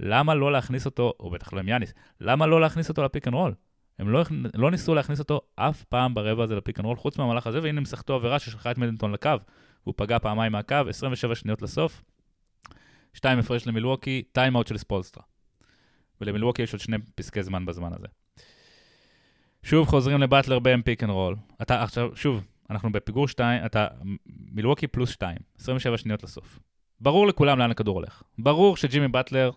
[0.00, 3.28] למה לא להכניס אותו, או בטח לא עם יאניס, למה לא להכניס אותו ל pick
[3.28, 3.54] and roll?
[3.98, 4.24] הם לא,
[4.54, 7.62] לא ניסו להכניס אותו אף פעם ברבע הזה ל pick and roll, חוץ מהמהלך הזה,
[7.62, 9.30] והנה הם סחטו עבירה ששלחה את מידלטון לקו,
[9.82, 12.02] והוא פגע פעמיים מהקו, 27 שניות לסוף,
[13.14, 15.24] שתיים הפרש למילווקי, timeout של ספולסטרה.
[16.20, 18.06] ולמילווקי יש עוד שני פסקי זמן בזמן הזה.
[19.62, 21.36] שוב חוזרים לבאטלר באם pick and roll.
[21.62, 23.86] אתה עכשיו, שוב, אנחנו בפיגור 2, אתה
[24.26, 26.58] מילווקי פלוס 2, 27 שניות לסוף.
[27.00, 28.22] ברור לכולם לאן הכדור הולך.
[28.38, 29.50] ברור שג'ימי באטלר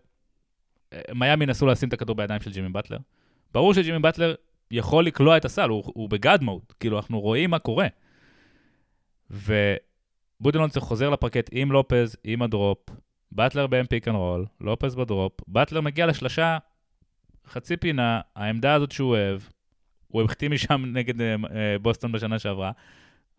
[1.15, 2.97] מיאמי ינסו לשים את הכדור בידיים של ג'ימי באטלר.
[3.53, 4.35] ברור שג'ימי באטלר
[4.71, 7.87] יכול לקלוע את הסל, הוא, הוא ב god mode, כאילו אנחנו רואים מה קורה.
[9.29, 12.89] ובודנולצר חוזר לפרקט עם לופז, עם ה drop,
[13.31, 16.57] באטלר באם pick and roll, לופז ב drop, באטלר מגיע לשלושה,
[17.47, 19.41] חצי פינה, העמדה הזאת שהוא אוהב,
[20.11, 21.23] הוא החטיא משם נגד אה,
[21.81, 22.71] בוסטון בשנה שעברה,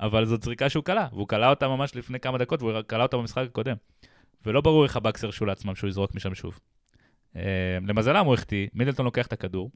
[0.00, 3.16] אבל זאת זריקה שהוא קלע, והוא קלע אותה ממש לפני כמה דקות, והוא קלע אותה
[3.16, 3.76] במשחק הקודם.
[4.46, 6.60] ולא ברור איך הבאקס הרשו לעצמם שהוא יזרוק משם שוב.
[7.36, 9.70] אה, למזלם הוא החטיא, מידלטון לוקח את הכדור,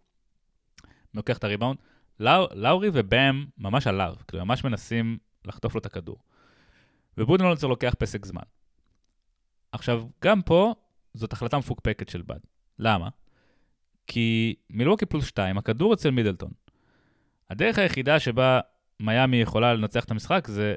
[1.15, 1.79] לוקח את הריבאונד,
[2.21, 6.17] לאו, לאורי ובאם ממש עליו, כאילו ממש מנסים לחטוף לו את הכדור.
[7.19, 8.43] ובודנולצר לוקח פסק זמן.
[9.73, 10.75] עכשיו, גם פה
[11.15, 12.39] זאת החלטה מפוקפקת של באד.
[12.79, 13.09] למה?
[14.07, 16.51] כי מילווקי פלוס 2, הכדור אצל מידלטון.
[17.51, 18.61] הדרך היחידה שבה
[19.01, 20.75] מיאמי יכולה לנצח את המשחק זה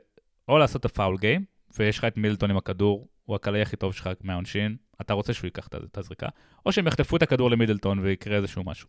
[0.48, 1.46] או לעשות את הפאול גיים,
[1.78, 5.48] ויש לך את מידלטון עם הכדור, הוא הקלעי הכי טוב שלך מהעונשין, אתה רוצה שהוא
[5.48, 6.28] ייקח את הזריקה,
[6.66, 8.88] או שהם יחטפו את הכדור למידלטון ויקרה איזשהו משהו.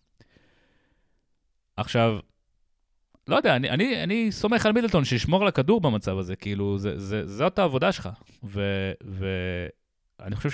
[1.77, 2.19] עכשיו,
[3.29, 6.99] לא יודע, אני, אני, אני סומך על מידלטון שישמור על הכדור במצב הזה, כאילו, זה,
[6.99, 8.09] זה, זאת העבודה שלך.
[8.43, 10.51] ואני חושב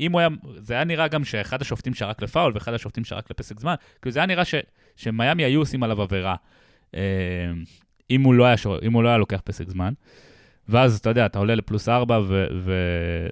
[0.00, 3.60] שאם הוא היה, זה היה נראה גם שאחד השופטים שרק לפאול ואחד השופטים שרק לפסק
[3.60, 4.54] זמן, כאילו זה היה נראה ש,
[4.96, 6.36] שמיאמי היו עושים עליו עבירה,
[6.94, 7.00] אה,
[8.10, 9.92] אם הוא לא היה, אם הוא לא היה לוקח פסק זמן.
[10.68, 13.28] ואז אתה יודע, אתה עולה לפלוס 4 ו- ו-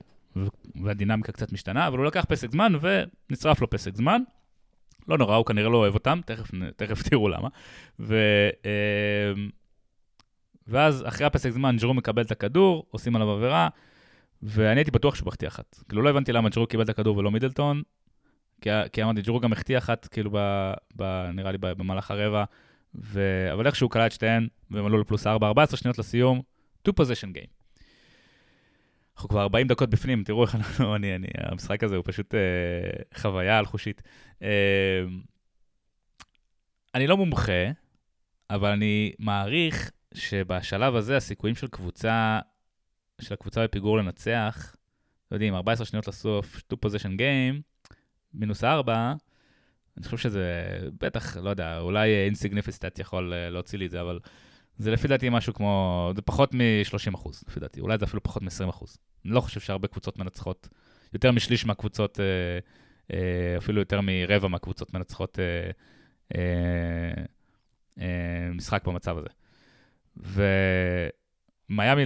[0.82, 4.22] והדינמיקה קצת משתנה, אבל הוא לקח פסק זמן ונצרף לו פסק זמן.
[5.08, 7.48] לא נורא, הוא כנראה לא אוהב אותם, תכף, תכף תראו למה.
[8.00, 8.16] ו,
[8.64, 9.50] אמ,
[10.66, 13.68] ואז אחרי הפסק זמן ג'רו מקבל את הכדור, עושים עליו עבירה,
[14.42, 15.78] ואני הייתי בטוח שהוא מחטיא אחת.
[15.88, 17.82] כאילו, לא הבנתי למה ג'רו קיבל את הכדור ולא מידלטון,
[18.60, 20.38] כי, אמרתי, ג'רו גם החטיא אחת, כאילו, ב,
[20.96, 22.44] ב, נראה לי במהלך הרבע,
[22.94, 23.48] ו...
[23.52, 26.42] אבל איכשהו קלע את שתיהן, והם עלו לפלוס 4, 14 שניות לסיום,
[26.80, 27.58] 2 position game.
[29.16, 32.40] אנחנו כבר 40 דקות בפנים, תראו איך אנחנו, אני, אני, המשחק הזה הוא פשוט אה,
[33.20, 34.02] חוויה על חושית.
[34.42, 34.48] אה,
[36.94, 37.70] אני לא מומחה,
[38.50, 42.38] אבל אני מעריך שבשלב הזה הסיכויים של קבוצה,
[43.20, 44.76] של הקבוצה בפיגור לנצח,
[45.30, 47.62] לא יודעים, 14 שניות לסוף, 2 position game,
[48.34, 49.14] מינוס 4,
[49.96, 54.18] אני חושב שזה בטח, לא יודע, אולי אינסיגניפיסטט יכול אה, להוציא לי את זה, אבל
[54.78, 58.42] זה לפי דעתי משהו כמו, זה פחות מ-30 אחוז, לפי דעתי, אולי זה אפילו פחות
[58.42, 58.98] מ-20 אחוז.
[59.24, 60.68] אני לא חושב שהרבה קבוצות מנצחות,
[61.12, 62.58] יותר משליש מהקבוצות, אה,
[63.16, 65.38] אה, אפילו יותר מרבע מהקבוצות מנצחות
[68.54, 69.28] משחק במצב הזה.
[71.70, 72.02] ומיאמי,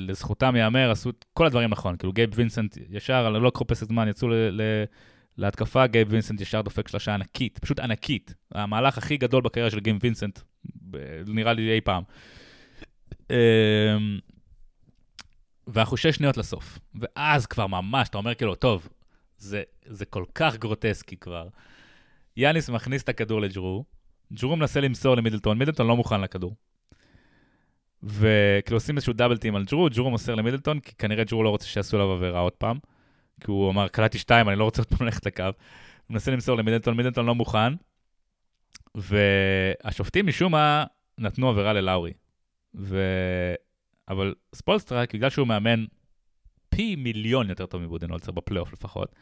[0.00, 1.96] לזכותם ייאמר, עשו את כל הדברים נכון.
[1.96, 4.28] כאילו גייב וינסנט ישר, לא לקחו פסק זמן, יצאו
[5.38, 8.34] להתקפה, גייב וינסנט ישר דופק שלושה ענקית, פשוט ענקית.
[8.52, 10.38] המהלך הכי גדול בקריירה של גייב וינסנט,
[11.26, 12.02] נראה לי אי פעם.
[13.30, 14.18] אמ,
[15.66, 16.78] ואנחנו שש שניות לסוף.
[16.94, 18.88] ואז כבר ממש, אתה אומר כאילו, טוב,
[19.38, 21.48] זה, זה כל כך גרוטסקי כבר.
[22.36, 23.84] יאניס מכניס את הכדור לג'רו,
[24.32, 26.54] ג'רו מנסה למסור למידלטון, מידלטון לא מוכן לכדור.
[28.02, 31.66] וכאילו עושים איזשהו דאבל טים על ג'רו, ג'רו מוסר למידלטון, כי כנראה ג'רו לא רוצה
[31.66, 32.78] שיעשו עליו עבירה עוד פעם.
[33.40, 35.42] כי הוא אמר, קלטתי שתיים, אני לא רוצה עוד פעם ללכת לקו.
[35.42, 35.52] הוא
[36.10, 37.72] מנסה למסור למידלטון, מידלטון לא מוכן.
[38.94, 40.84] והשופטים משום מה
[41.18, 42.12] נתנו עבירה ללאורי.
[42.74, 43.04] ו...
[44.08, 45.84] אבל ספולסטרה, בגלל שהוא מאמן
[46.68, 49.14] פי מיליון יותר טוב מבודנולצר בפלייאוף לפחות,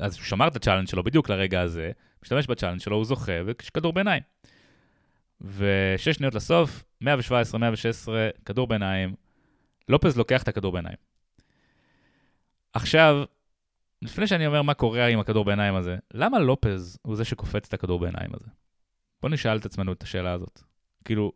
[0.00, 1.90] אז הוא שמר את ה challenge שלו בדיוק לרגע הזה,
[2.22, 4.22] משתמש ב challenge שלו, הוא זוכה, ויש כדור ביניים.
[5.40, 7.04] ושש שניות לסוף, 117-116,
[8.44, 9.14] כדור ביניים,
[9.88, 10.96] לופז לוקח את הכדור ביניים.
[12.72, 13.24] עכשיו,
[14.02, 17.74] לפני שאני אומר מה קורה עם הכדור ביניים הזה, למה לופז הוא זה שקופץ את
[17.74, 18.46] הכדור ביניים הזה?
[19.22, 20.62] בוא נשאל את עצמנו את השאלה הזאת.
[21.04, 21.32] כאילו,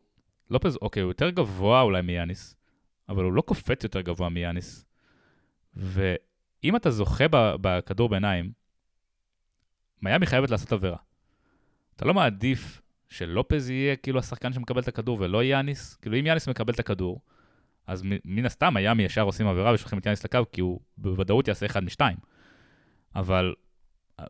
[0.51, 2.55] לופז, אוקיי, הוא יותר גבוה אולי מיאניס,
[3.09, 4.85] אבל הוא לא קופץ יותר גבוה מיאניס.
[5.75, 7.25] ואם אתה זוכה
[7.61, 8.53] בכדור בעיניים,
[10.03, 10.97] מיאמי חייבת לעשות עבירה.
[11.97, 15.95] אתה לא מעדיף שלופז יהיה כאילו השחקן שמקבל את הכדור ולא יאניס?
[15.95, 17.21] כאילו, אם יאניס מקבל את הכדור,
[17.87, 21.67] אז מן הסתם מיאמי ישר עושים עבירה ושולחים את יאניס לקו, כי הוא בוודאות יעשה
[21.67, 22.17] אחד משתיים.
[23.17, 23.55] אבל,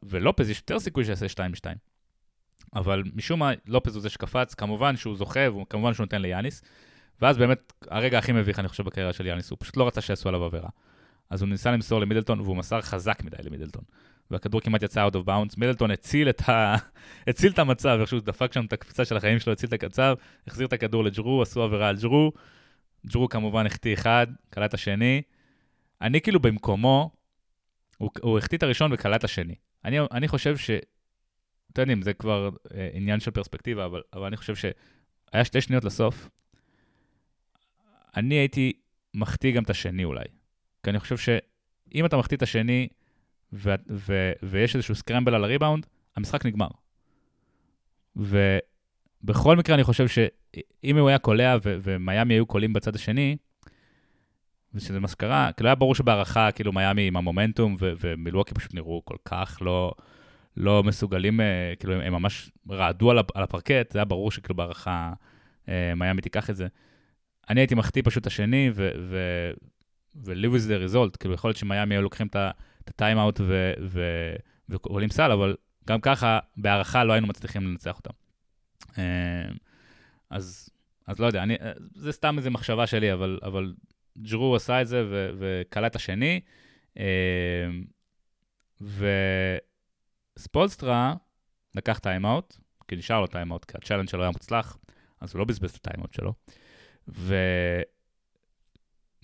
[0.03, 1.77] ולופז יש יותר סיכוי שיעשה שתיים משתיים.
[2.75, 6.63] אבל משום מה, לופז הוא זה שקפץ, כמובן שהוא זוכה, וכמובן שהוא נותן ליאניס.
[7.23, 10.29] ואז באמת, הרגע הכי מביך, אני חושב, בקריירה של יאניס, הוא פשוט לא רצה שיעשו
[10.29, 10.69] עליו עבירה.
[11.31, 13.83] אז הוא ניסה למסור למידלטון, והוא מסר חזק מדי למידלטון.
[14.31, 15.55] והכדור כמעט יצא out of bounds.
[15.57, 16.77] מידלטון הציל את, ה...
[17.29, 20.15] הציל את המצב, איכשהו דפק שם את הקפיצה של החיים שלו, הציל את הקצב,
[20.47, 22.33] החזיר את הכדור לג'רו, עשו עבירה על ג'רו.
[23.07, 25.23] ג'רו כמובן החטיא אחד, קלט השני.
[26.01, 27.11] אני כאילו במקומו,
[27.99, 29.55] הוא, הוא החטיא את הראשון וקלט השני.
[29.85, 30.71] אני, אני חושב ש...
[31.73, 35.85] אתם יודעים, זה כבר אה, עניין של פרספקטיבה, אבל, אבל אני חושב שהיה שתי שניות
[35.85, 36.29] לסוף.
[38.17, 38.73] אני הייתי
[39.15, 40.25] מחטיא גם את השני אולי.
[40.83, 42.89] כי אני חושב שאם אתה מחטיא את השני
[43.53, 45.87] ו- ו- ויש איזשהו סקרמבל על הריבאונד,
[46.17, 46.69] המשחק נגמר.
[48.17, 50.19] ובכל מקרה אני חושב ש...
[50.85, 53.37] אם הוא היה קולע ו- ומיאמי היו קולים בצד השני,
[54.75, 59.03] ושזה מה שקרה, כאילו היה ברור שבהערכה, כאילו מיאמי עם המומנטום ו- ומילואקי פשוט נראו
[59.05, 59.93] כל כך לא,
[60.57, 65.13] לא מסוגלים, אה, כאילו הם, ממש רעדו על, על הפרקט, זה היה ברור שכאילו בהערכה
[65.69, 66.67] אה, מיאמי תיקח את זה.
[67.51, 72.03] אני הייתי מחטיא פשוט את השני, ו-live with the result, כאילו יכול להיות שמיאמי היו
[72.03, 72.37] לוקחים את
[72.89, 73.41] הטיים-אאוט
[74.69, 75.57] ועולים סל, אבל
[75.89, 78.11] גם ככה, בהערכה לא היינו מצליחים לנצח אותם.
[78.99, 79.49] אה,
[80.31, 80.71] אז,
[81.07, 81.57] אז לא יודע, אני,
[81.95, 83.75] זה סתם איזו מחשבה שלי, אבל, אבל
[84.19, 86.41] ג'רו עשה את זה ו, וכלה את השני.
[86.99, 87.69] אה,
[90.37, 91.15] וספולסטרה
[91.75, 92.57] לקח טיימאוט,
[92.89, 94.79] כי נשאר לו טיימאוט, כי הצ'אלנג' שלו היה מוצלח,
[95.21, 96.33] אז הוא לא בזבז את הטיימאוט שלו.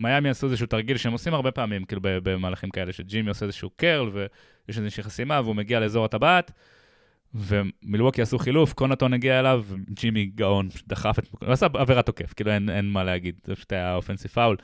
[0.00, 4.08] ומיאמי עשו איזשהו תרגיל שהם עושים הרבה פעמים, כאילו במהלכים כאלה, שג'ימי עושה איזשהו קרל,
[4.12, 6.52] ויש איזושהי חסימה, והוא מגיע לאזור הטבעת,
[7.34, 11.28] ומילווקי עשו חילוף, קונוטון הגיע אליו, ג'ימי גאון דחף את...
[11.40, 14.56] הוא עשה עבירת תוקף, כאילו אין, אין מה להגיד, זה פשוט היה offensive foul,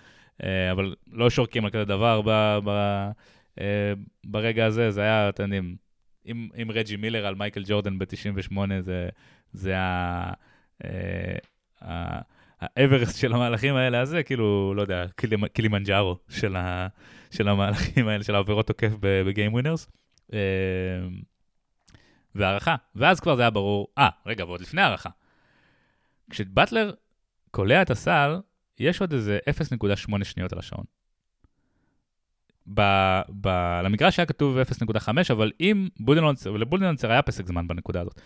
[0.43, 2.68] אה, אבל לא שורקים על כזה דבר ב, ב,
[3.61, 3.93] אה,
[4.24, 5.76] ברגע הזה, זה היה, אתם יודעים,
[6.24, 9.09] עם, עם רג'י מילר על מייקל ג'ורדן ב-98, זה,
[9.53, 10.33] זה ה...
[12.61, 15.04] האוורסט של המהלכים האלה, אז זה כאילו, לא יודע,
[15.52, 16.86] קילימנג'ארו של, ה,
[17.30, 19.90] של המהלכים האלה, של העבירות תוקף ב game winners.
[22.34, 25.11] והערכה, ואז כבר זה היה ברור, אה, רגע, ועוד לפני הערכה.
[26.30, 26.92] כשבטלר
[27.50, 28.40] קולע את הסל,
[28.78, 30.84] יש עוד איזה 0.8 שניות על השעון.
[32.74, 32.80] ב,
[33.40, 33.48] ב,
[33.84, 38.20] למגרש היה כתוב 0.5, אבל אם בודנולצר, ולבודנולצר היה פסק זמן בנקודה הזאת,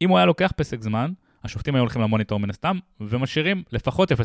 [0.00, 1.12] אם הוא היה לוקח פסק זמן,
[1.44, 4.16] השופטים היו הולכים למוניטור מן הסתם, ומשאירים לפחות 0.8.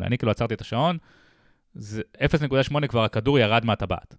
[0.00, 0.98] אני כאילו עצרתי את השעון,
[1.76, 4.14] 0.8 כבר הכדור ירד מהטבעת.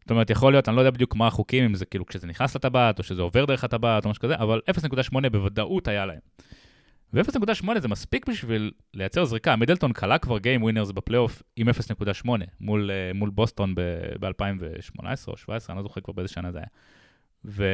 [0.00, 2.56] זאת אומרת, יכול להיות, אני לא יודע בדיוק מה החוקים, אם זה כאילו כשזה נכנס
[2.56, 6.18] לטבעת, או שזה עובר דרך הטבעת, או משהו כזה, אבל 0.8 בוודאות היה להם.
[7.14, 9.56] ו-0.8 זה מספיק בשביל לייצר זריקה.
[9.56, 12.28] מידלטון קלע כבר Game Winners בפלייאוף עם 0.8
[12.60, 16.66] מול, uh, מול בוסטון ב-2018 או 2017, אני לא זוכר כבר באיזה שנה זה היה.
[17.44, 17.64] ו...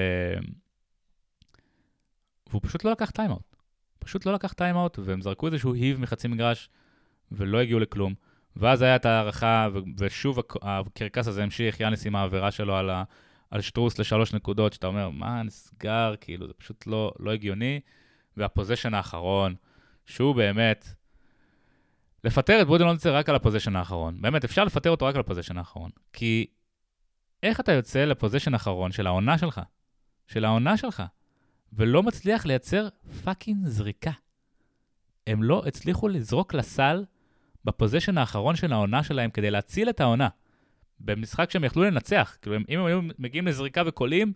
[2.51, 3.48] והוא פשוט לא לקח טיימאוט.
[3.99, 6.69] פשוט לא לקח טיימאוט, והם זרקו איזשהו heave מחצי מגרש,
[7.33, 8.15] ולא הגיעו לכלום.
[8.57, 9.69] ואז היה את ההארכה,
[9.99, 13.05] ושוב הקרקס הזה המשיך, יאניס עם העבירה שלו על, ה-
[13.51, 17.81] על שטרוס לשלוש נקודות, שאתה אומר, מה נסגר, כאילו, זה פשוט לא, לא הגיוני.
[18.37, 19.55] וה possession האחרון,
[20.07, 20.89] שהוא באמת...
[22.25, 24.23] לפטר את בודנהולצר רק על ה possession האחרון.
[24.23, 25.91] באמת, אפשר לפטר אותו רק על ה possession האחרון.
[26.13, 26.47] כי
[27.43, 29.61] איך אתה יוצא ל possession האחרון של העונה שלך?
[30.27, 31.03] של העונה שלך.
[31.73, 32.89] ולא מצליח לייצר
[33.25, 34.11] fucking זריקה.
[35.27, 37.05] הם לא הצליחו לזרוק לסל
[37.65, 40.29] ב possession האחרון של העונה שלהם כדי להציל את העונה.
[41.01, 42.37] במשחק שהם יכלו לנצח.
[42.43, 44.33] כאילו, אם הם היו מגיעים לזריקה וקולעים,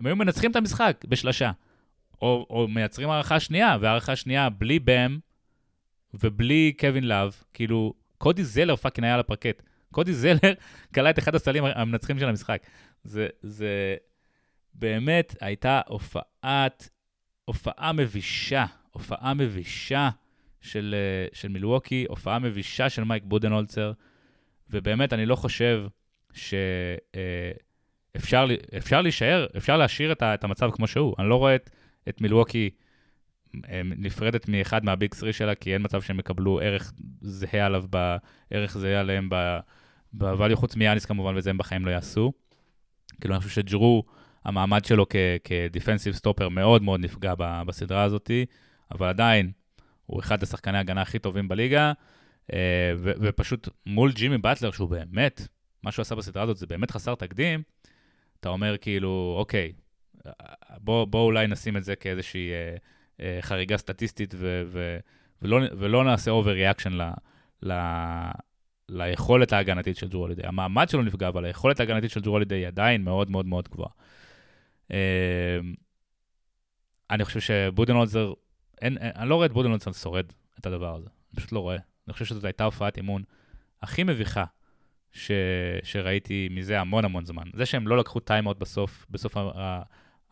[0.00, 1.50] הם היו מנצחים את המשחק בשלשה.
[2.22, 5.18] או, או מייצרים הארכה שנייה, והארכה שנייה בלי באם
[6.14, 9.62] ובלי קווין לאב, כאילו, קודי זלר fucking היה על הפרקט.
[9.92, 10.52] קודי זלר
[10.94, 12.62] קלע את אחד הסלים המנצחים של המשחק.
[13.04, 13.96] זה, זה
[14.78, 16.88] באמת הייתה הופעת,
[17.44, 20.10] הופעה מבישה, הופעה מבישה
[20.60, 20.94] של,
[21.32, 23.92] של מילווקי, הופעה מבישה של מייק בודנולצר,
[24.70, 25.86] ובאמת, אני לא חושב
[26.32, 27.16] שאפשר
[28.76, 31.14] אפשר להישאר, אפשר להשאיר את המצב כמו שהוא.
[31.18, 31.70] אני לא רואה את...
[32.08, 32.70] את מילווקי
[33.70, 37.84] אה, נפרדת מאחד מהביג 3 שלה, כי אין מצב שהם יקבלו ערך זהה עליו,
[38.50, 39.28] ערך זהה עליהם
[40.16, 42.32] בvalue, חוץ מיאניס כמובן, וזה הם בחיים לא יעשו.
[43.20, 44.04] כאילו, אני חושב שג'רו,
[44.48, 45.06] המעמד שלו
[45.44, 48.30] כדיפנסיב סטופר מאוד מאוד נפגע בסדרה הזאת,
[48.90, 49.50] אבל עדיין,
[50.06, 51.92] הוא אחד השחקני ההגנה הכי טובים בליגה,
[52.52, 55.48] אה, ופשוט מול ג'ימי באטלר, שהוא באמת,
[55.82, 57.62] מה שהוא עשה בסדרה הזאת זה באמת חסר תקדים,
[58.40, 59.72] אתה אומר כאילו, אוקיי,
[60.78, 62.76] בוא, בוא אולי נשים את זה כאיזושהי אה,
[63.20, 64.98] אה, חריגה סטטיסטית, ו, ו,
[65.42, 67.02] ולא, ולא נעשה overreaction ל,
[67.62, 67.72] ל,
[68.88, 70.28] ליכולת ההגנתית של ג'רו.
[70.44, 73.90] המעמד שלו נפגע, אבל היכולת ההגנתית של ג'רו היא עדיין מאוד מאוד מאוד גבוהה.
[74.92, 75.58] אה,
[77.10, 77.40] אני חושב
[78.82, 81.76] אין, אני לא רואה את בודנהולצר שורד את הדבר הזה, אני פשוט לא רואה.
[82.06, 83.22] אני חושב שזאת הייתה הופעת אימון
[83.82, 84.44] הכי מביכה
[85.12, 85.30] ש,
[85.82, 87.42] שראיתי מזה המון המון זמן.
[87.54, 89.36] זה שהם לא לקחו טיימאוט בסוף, בסוף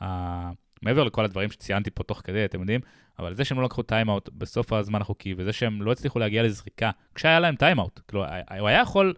[0.01, 0.51] ה,
[0.83, 2.81] מעבר לכל הדברים שציינתי פה תוך כדי, אתם יודעים,
[3.19, 6.91] אבל זה שהם לא לקחו טיימאוט בסוף הזמן החוקי, וזה שהם לא הצליחו להגיע לזריקה,
[7.15, 8.01] כשהיה להם טיימאוט.
[8.09, 8.25] כאילו,
[8.59, 9.15] הוא היה יכול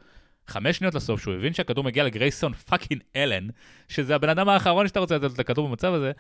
[0.48, 3.48] חמש שניות לסוף, שהוא הבין שהכדור מגיע לגרייסון fucking אלן,
[3.88, 6.12] שזה הבן אדם האחרון שאתה רוצה לתת את הכדור במצב הזה,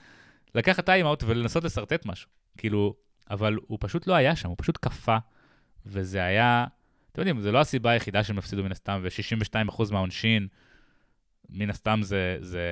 [0.54, 2.28] לקחת טיימאוט ולנסות לשרטט משהו.
[2.56, 2.94] כאילו,
[3.30, 5.18] אבל הוא פשוט לא היה שם, הוא פשוט קפא,
[5.86, 6.66] וזה היה,
[7.12, 10.48] אתם יודעים, זה לא הסיבה היחידה שהם הפסידו מן הסתם, ו-62% מהעונשין,
[11.50, 12.62] מן הסתם זה, זה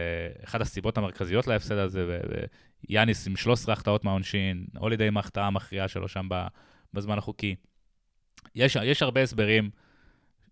[0.44, 2.18] אחת הסיבות המרכזיות להפסד הזה,
[2.88, 6.28] ויאניס עם 13 החטאות מהעונשין, הולידי עם ההחטאה המכריעה שלו שם
[6.94, 7.54] בזמן החוקי.
[8.54, 9.70] יש, יש הרבה הסברים,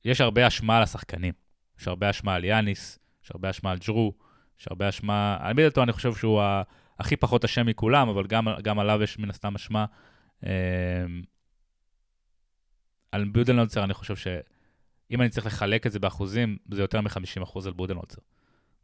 [0.04, 1.32] יש הרבה אשמה על השחקנים.
[1.80, 4.14] יש הרבה אשמה על יאניס, יש הרבה אשמה על ג'רו,
[4.60, 5.36] יש הרבה אשמה...
[5.40, 6.42] על מידלטון אני חושב שהוא
[6.98, 9.84] הכי פחות אשם מכולם, אבל גם, גם עליו יש מן הסתם אשמה.
[10.42, 10.48] אמ,
[13.12, 14.26] על ביודלנוצר אני חושב ש...
[15.10, 18.20] אם אני צריך לחלק את זה באחוזים, זה יותר מ-50% על בודנהולצר.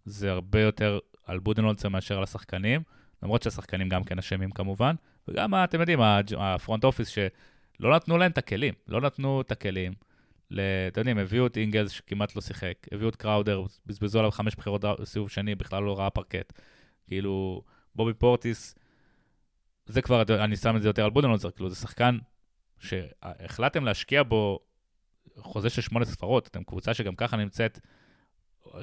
[0.05, 2.83] זה הרבה יותר על בודנהולצר מאשר על השחקנים,
[3.23, 4.95] למרות שהשחקנים גם כן אשמים כמובן,
[5.29, 6.01] וגם, אתם יודעים,
[6.39, 9.93] ה front office שלא נתנו להם את הכלים, לא נתנו את הכלים.
[10.53, 14.85] אתם יודעים, הביאו את אינגלס שכמעט לא שיחק, הביאו את קראודר, בזבזו עליו חמש בחירות
[15.05, 16.53] סיבוב שני, בכלל לא ראה פרקט.
[17.09, 17.63] כאילו,
[17.95, 18.75] בובי פורטיס,
[19.87, 22.19] זה כבר, אני שם את זה יותר על בודנהולצר, כאילו, זה שחקן
[22.79, 24.59] שהחלטתם להשקיע בו
[25.37, 27.79] חוזה של שמונה ספרות, אתם קבוצה שגם ככה נמצאת,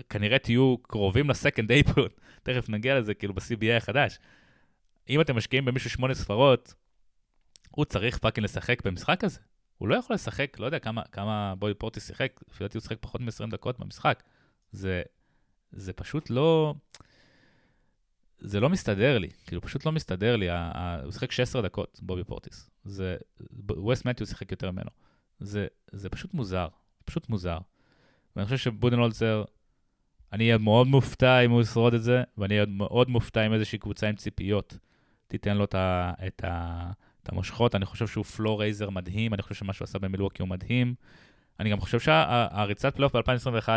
[0.09, 2.07] כנראה תהיו קרובים ל second apron,
[2.43, 4.19] תכף נגיע לזה, כאילו ב-CBA החדש.
[5.09, 6.73] אם אתם משקיעים במישהו שמונה ספרות,
[7.71, 9.39] הוא צריך fucking לשחק במשחק הזה.
[9.77, 12.97] הוא לא יכול לשחק, לא יודע כמה, כמה בובי פורטיס שיחק, לפי דעתי הוא שיחק
[12.99, 14.23] פחות מ-20 דקות במשחק.
[14.71, 15.01] זה,
[15.71, 16.73] זה פשוט לא...
[18.39, 20.47] זה לא מסתדר לי, כאילו פשוט לא מסתדר לי,
[21.03, 22.69] הוא שיחק 16 דקות, בובי פורטיס.
[22.83, 23.17] זה,
[23.69, 24.89] ווסלי מתיוס שיחק יותר ממנו.
[25.39, 26.67] זה, זה פשוט מוזר,
[27.05, 27.57] פשוט מוזר.
[28.35, 29.43] ואני חושב שבודנהולצר,
[30.33, 33.79] אני אהיה מאוד מופתע אם הוא ישרוד את זה, ואני אהיה מאוד מופתע אם איזושהי
[33.79, 34.77] קבוצה עם ציפיות
[35.27, 36.91] תיתן לו את, ה, את, ה,
[37.27, 37.75] את המושכות.
[37.75, 40.95] אני חושב שהוא floor raiser מדהים, אני חושב שמה שהוא עשה במילווקי הוא מדהים.
[41.59, 43.69] אני גם חושב שהריצת פלייאוף ב-2021,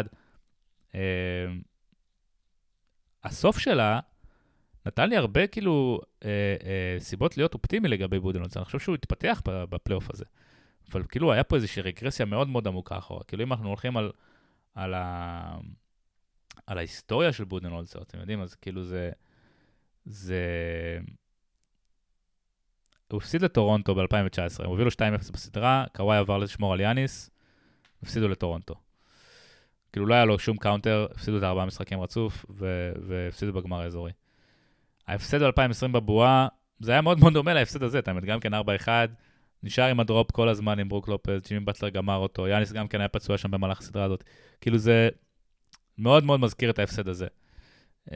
[3.24, 4.01] הסוף שלה
[4.86, 6.28] נתן לי הרבה כאילו אה,
[6.64, 8.61] אה, סיבות להיות אופטימי לגבי בודנולצר.
[8.61, 10.24] אני חושב שהוא התפתח בפלייאוף הזה.
[10.92, 13.24] אבל כאילו היה פה איזושהי רגרסיה מאוד מאוד עמוקה אחורה.
[13.24, 14.12] כאילו אם אנחנו הולכים על,
[14.74, 15.59] על, ה,
[16.66, 19.11] על ההיסטוריה של בודנולצר, אתם יודעים, אז כאילו זה...
[20.05, 20.44] זה...
[23.12, 27.30] הוא הפסיד לטורונטו ב-2019, הם הובילו 2-0 בסדרה, קוואי עבר לשמור על יאניס,
[28.02, 28.74] הפסידו לטורונטו.
[29.92, 32.46] כאילו לא היה לו שום counter, הפסידו את הארבעה משחקים רצוף,
[33.06, 34.12] והפסידו בגמר האזורי.
[35.08, 36.48] ההפסד ב-2020 בבועה,
[36.80, 38.58] זה היה מאוד מאוד דומה להפסד הזה, מבין, גם כן 4-1,
[39.62, 42.88] נשאר עם ה drop כל הזמן עם ברוק לופז, ג'ימי באטלר גמר אותו, יאניס גם
[42.88, 44.24] כן היה פצוע שם במהלך הסדרה הזאת.
[44.61, 45.08] כאילו זה
[45.98, 47.26] מאוד מאוד מזכיר את ההפסד הזה.
[48.11, 48.12] Uh,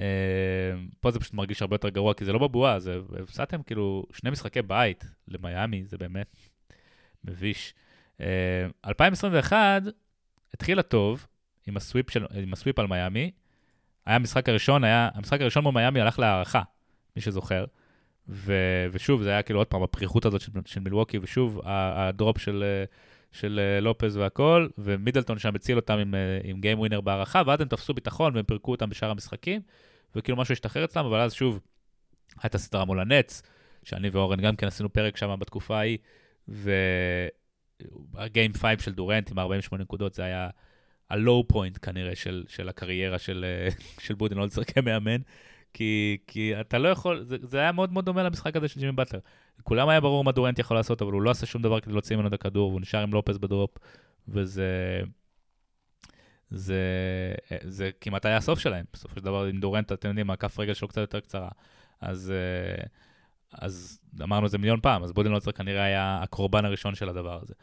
[1.01, 4.31] פה זה פשוט מרגיש הרבה יותר גרוע, כי זה לא בבועה, זה הפסדתם כאילו שני
[4.31, 6.37] משחקי בית למיאמי, זה באמת
[7.25, 7.75] מביש.
[8.19, 9.83] Uh, אה, 2021
[10.55, 11.27] התחילה טוב
[11.67, 13.31] עם הסוויפ, של, עם הסוויפ על מיאמי.
[14.07, 16.63] היה המשחק הראשון, היה, המשחק הראשון מול מיאמי הלך להערכה,
[17.17, 17.65] מי שזוכר.
[18.29, 18.55] ו,
[18.93, 22.65] ושוב, זה היה כאילו עוד פעם הפריחות הזאת של, של מילווקי, ושוב, הדרופ של,
[23.35, 26.15] של לופז והכל, ומידלטון שם הציל אותם עם,
[26.45, 29.61] עם גיים ווינר בהערכה, ואז הם תפסו ביטחון והם פירקו אותם בשאר המשחקים,
[30.17, 31.61] וכאילו משהו השתחרר אצלם, אבל אז שוב,
[32.43, 33.43] הייתה סדרה מול הנץ,
[33.83, 35.99] שאני ואורן גם כן עשינו פרק שם בתקופה ההיא,
[38.13, 40.49] וה game 5 של דורנט עם 48 נקודות, זה היה
[41.11, 43.45] ה low point כנראה של, של הקריירה של,
[44.05, 45.21] של בודנהולצר כמאמן.
[45.75, 48.93] כי, כי אתה לא יכול, זה, זה היה מאוד מאוד דומה למשחק הזה של ג'ימי
[48.93, 49.21] באטלר.
[49.61, 52.17] לכולם היה ברור מה דורנט יכול לעשות, אבל הוא לא עשה שום דבר כדי להוציא
[52.17, 53.79] ממנו את הכדור, והוא נשאר עם לופז ב drop,
[54.29, 55.01] וזה...
[56.51, 56.85] זה,
[57.63, 58.85] זה כמעט היה הסוף שלהם.
[58.93, 61.49] בסופו של דבר, עם דורנט, אתם יודעים, הכף רגל שלו קצת יותר קצרה.
[62.01, 62.33] אז,
[63.53, 67.55] אז אמרנו את זה מיליון פעם, אז בודנהולצר כנראה היה הקורבן הראשון של הדבר הזה.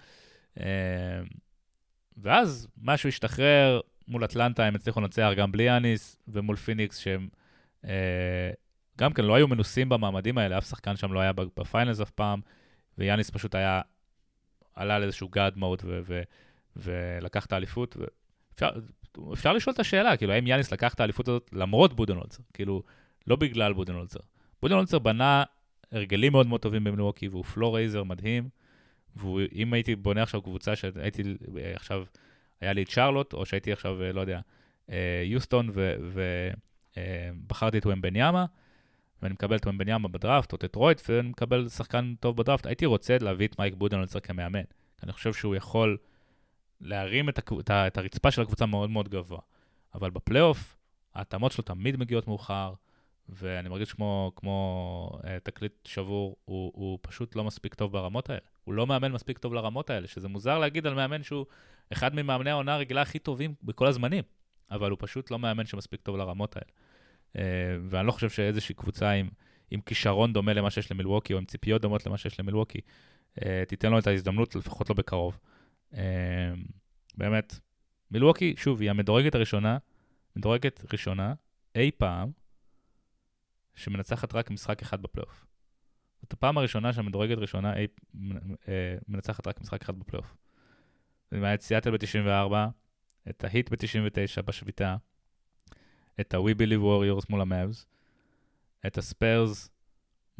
[2.18, 7.40] ואז משהו השתחרר, מול אטלנטה הם הצליחו לנצח גם בלי יאניס, ומול פיניקס שהם אה,
[8.97, 12.11] גם כן לא היו מנוסים במעמדים האלה, אף שחקן שם לא היה ב finals אף
[12.11, 12.41] פעם,
[12.97, 13.82] ויאניס פשוט היה,
[14.75, 15.82] עלה לאיזשהו god mode
[16.75, 17.97] ולקח את האליפות.
[19.34, 22.43] אפשר לשאול את השאלה, כאילו, האם יאניס לקח את האליפות הזאת למרות בודנולצר?
[22.53, 22.84] כאילו,
[23.27, 24.19] לא בגלל בודנולצר.
[24.61, 25.43] בודנולצר בנה
[25.91, 28.49] הרגלים מאוד מאוד טובים במילווקי, והוא פלור רייזר מדהים,
[29.15, 31.23] ואם הייתי בונה עכשיו קבוצה שהייתי
[31.75, 32.05] עכשיו,
[32.61, 34.39] היה לי את שרלוט, או שהייתי עכשיו, לא יודע,
[34.89, 35.95] אה, יוסטון ו...
[36.01, 36.53] ו אה,
[37.47, 38.45] בחרתי את ומבניאמה,
[39.21, 42.65] ואני מקבל את ומבניאמה בדראפט, או את רויט, ואני מקבל שחקן טוב בדראפט.
[42.65, 44.63] הייתי רוצה להביא את מייק בודנולצר כמאמן.
[45.03, 45.97] אני חושב שהוא יכול
[46.81, 47.71] להרים את, הקב...
[47.71, 49.39] את הרצפה של הקבוצה מאוד מאוד גבוה.
[49.95, 50.77] אבל בפלייאוף,
[51.15, 52.73] ההתאמות שלו תמיד מגיעות מאוחר,
[53.29, 58.41] ואני מרגיש כמו, כמו uh, תקליט שבור, הוא, הוא פשוט לא מספיק טוב ברמות האלה.
[58.63, 61.45] הוא לא מאמן מספיק טוב לרמות האלה, שזה מוזר להגיד על מאמן שהוא
[61.93, 64.23] אחד ממאמני העונה הרגילה הכי טובים בכל הזמנים.
[64.71, 66.71] אבל הוא פשוט לא מאמן שמספיק טוב לרמות האלה.
[67.34, 67.39] Uh,
[67.89, 69.29] ואני לא חושב שאיזושהי קבוצה עם,
[69.71, 72.79] עם כישרון דומה למה שיש למילווקי, או עם ציפיות דומות למה שיש למילווקי,
[73.39, 75.39] uh, תיתן לו את ההזדמנות, לפחות לא בקרוב.
[75.93, 75.97] Uh,
[77.17, 77.59] באמת,
[78.11, 79.77] מילווקי, שוב, היא המדורגת הראשונה,
[80.36, 81.34] מדורגת ראשונה
[81.75, 82.32] אי פעם,
[83.75, 85.45] שמנצחת רק משחק אחד בפלייאוף.
[86.21, 87.88] זאת הפעם הראשונה שהמדורגת ראשונה אי,
[89.07, 90.36] מנצחת רק משחק אחד בפלייאוף.
[91.32, 92.53] זה היה את סיאטל ב-94,
[93.29, 94.95] את ההיט ב-99 בשביתה,
[96.22, 97.86] את ה-We Believe Warriors מול המאבס,
[98.88, 99.69] את הספיירס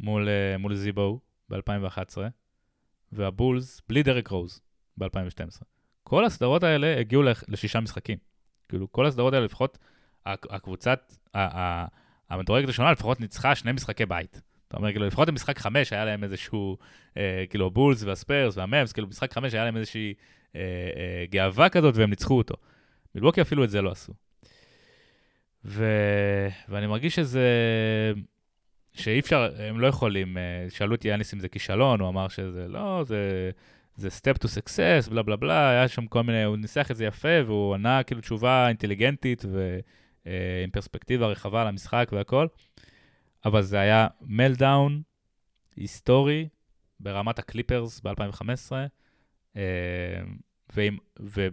[0.00, 1.20] מול, uh, מול זיבו
[1.50, 2.18] ב-2011,
[3.12, 4.60] והבולס בלי דרק רוז
[4.96, 5.62] ב-2012.
[6.02, 8.18] כל הסדרות האלה הגיעו לשישה משחקים.
[8.68, 9.78] כאילו, כל הסדרות האלה, לפחות
[10.26, 11.12] הקבוצת,
[12.30, 14.42] המדורגת הראשונה לפחות ניצחה שני משחקי בית.
[14.68, 16.76] אתה אומר, כאילו, לפחות במשחק חמש היה להם איזשהו,
[17.16, 20.14] אה, כאילו, הבולס והספיירס והמאבס, כאילו, במשחק חמש היה להם איזושהי
[20.56, 20.60] אה,
[20.96, 22.54] אה, גאווה כזאת והם ניצחו אותו.
[23.14, 24.12] מילווקי אפילו את זה לא עשו.
[25.64, 25.84] ו...
[26.68, 27.48] ואני מרגיש שזה...
[28.94, 32.68] שאי אפשר, הם לא יכולים, אה, שאלו אותי יאניס אם זה כישלון, הוא אמר שזה
[32.68, 33.50] לא, זה,
[33.96, 37.04] זה step to success, בלה בלה בלה, היה שם כל מיני, הוא ניסח את זה
[37.04, 39.80] יפה, והוא ענה כאילו תשובה אינטליגנטית ועם
[40.26, 42.46] אה, פרספקטיבה רחבה למשחק והכל,
[43.44, 45.02] אבל זה היה מלדאון
[45.76, 46.48] היסטורי
[47.00, 48.72] ברמת הקליפרס ב-2015,
[49.56, 49.62] אה,
[50.74, 51.48] ועם, ו,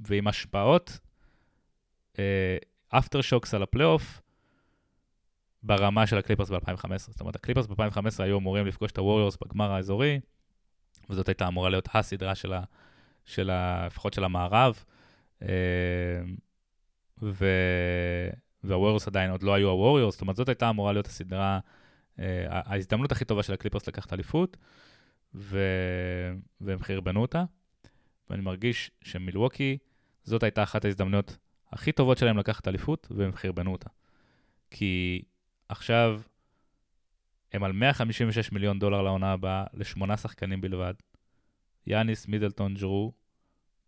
[0.00, 0.98] ועם השפעות,
[2.92, 4.22] aftershocks על הפלייאוף,
[5.62, 6.98] ברמה של הקליפרס ב-2015.
[6.98, 10.20] זאת אומרת, הקליפרס ב-2015 היו אמורים לפגוש את הווריורס בגמר האזורי,
[11.10, 12.62] וזאת הייתה אמורה להיות הסדרה של, ה,
[13.24, 14.84] של ה, לפחות של המערב,
[15.40, 15.44] אה,
[17.22, 17.46] ו...
[18.64, 21.58] והווריורס עדיין עוד לא היו הווריורס, זאת אומרת, זאת הייתה אמורה להיות הסדרה,
[22.16, 24.56] אה, ההזדמנות הכי טובה של הקליפרס לקחת אליפות,
[25.34, 25.58] ו...
[26.60, 27.44] והם חרבנו אותה.
[28.30, 29.78] ואני מרגיש שמילווקי,
[30.24, 31.38] זאת הייתה אחת ההזדמנויות
[31.72, 33.88] הכי טובות שלהם לקחת אליפות, והם חרבנו אותה.
[34.70, 35.22] כי
[35.68, 36.20] עכשיו
[37.52, 40.94] הם על 156 מיליון דולר לעונה הבאה לשמונה שחקנים בלבד.
[41.86, 43.12] יאניס, מידלטון, ג'רו,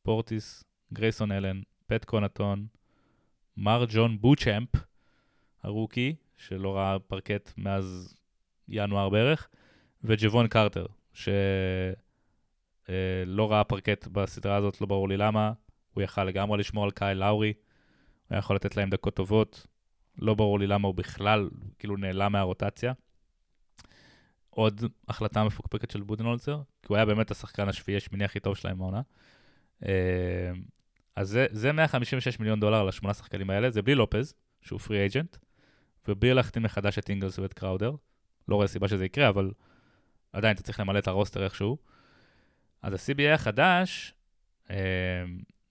[0.03, 2.67] פורטיס, גרייסון אלן, פט קונטון,
[3.57, 4.69] מר ג'ון בוצ'מפ,
[5.63, 8.17] הרוקי, שלא ראה פרקט מאז
[8.69, 9.49] ינואר בערך,
[10.05, 11.35] וג'וון קרטר, שלא
[12.89, 15.53] אה, ראה פרקט בסדרה הזאת, לא ברור לי למה.
[15.95, 17.53] הוא יכל לגמרי לשמור על קייל לאורי,
[18.31, 19.67] היה יכול לתת להם דקות טובות,
[20.19, 22.93] לא ברור לי למה הוא בכלל כאילו נעלם מהרוטציה.
[24.51, 28.79] עוד החלטה מפוקפקת של בודנולצר, כי הוא היה באמת השחקן השביעי השמיני הכי טוב שלהם
[28.79, 29.01] בעונה.
[29.85, 30.53] אה,
[31.17, 35.37] אז זה, זה 156 מיליון דולר לשמונה שחקנים האלה, זה בלי לופז, שהוא פרי אייג'נט,
[36.09, 37.93] ובלי להחתים מחדש את אינגלס ואת קראודר.
[38.49, 39.51] לא רואה סיבה שזה יקרה, אבל
[40.33, 41.79] עדיין אתה צריך למלא את הרוסטר איכשהו.
[42.83, 44.15] אז ה-CBA החדש
[44.71, 44.77] אה,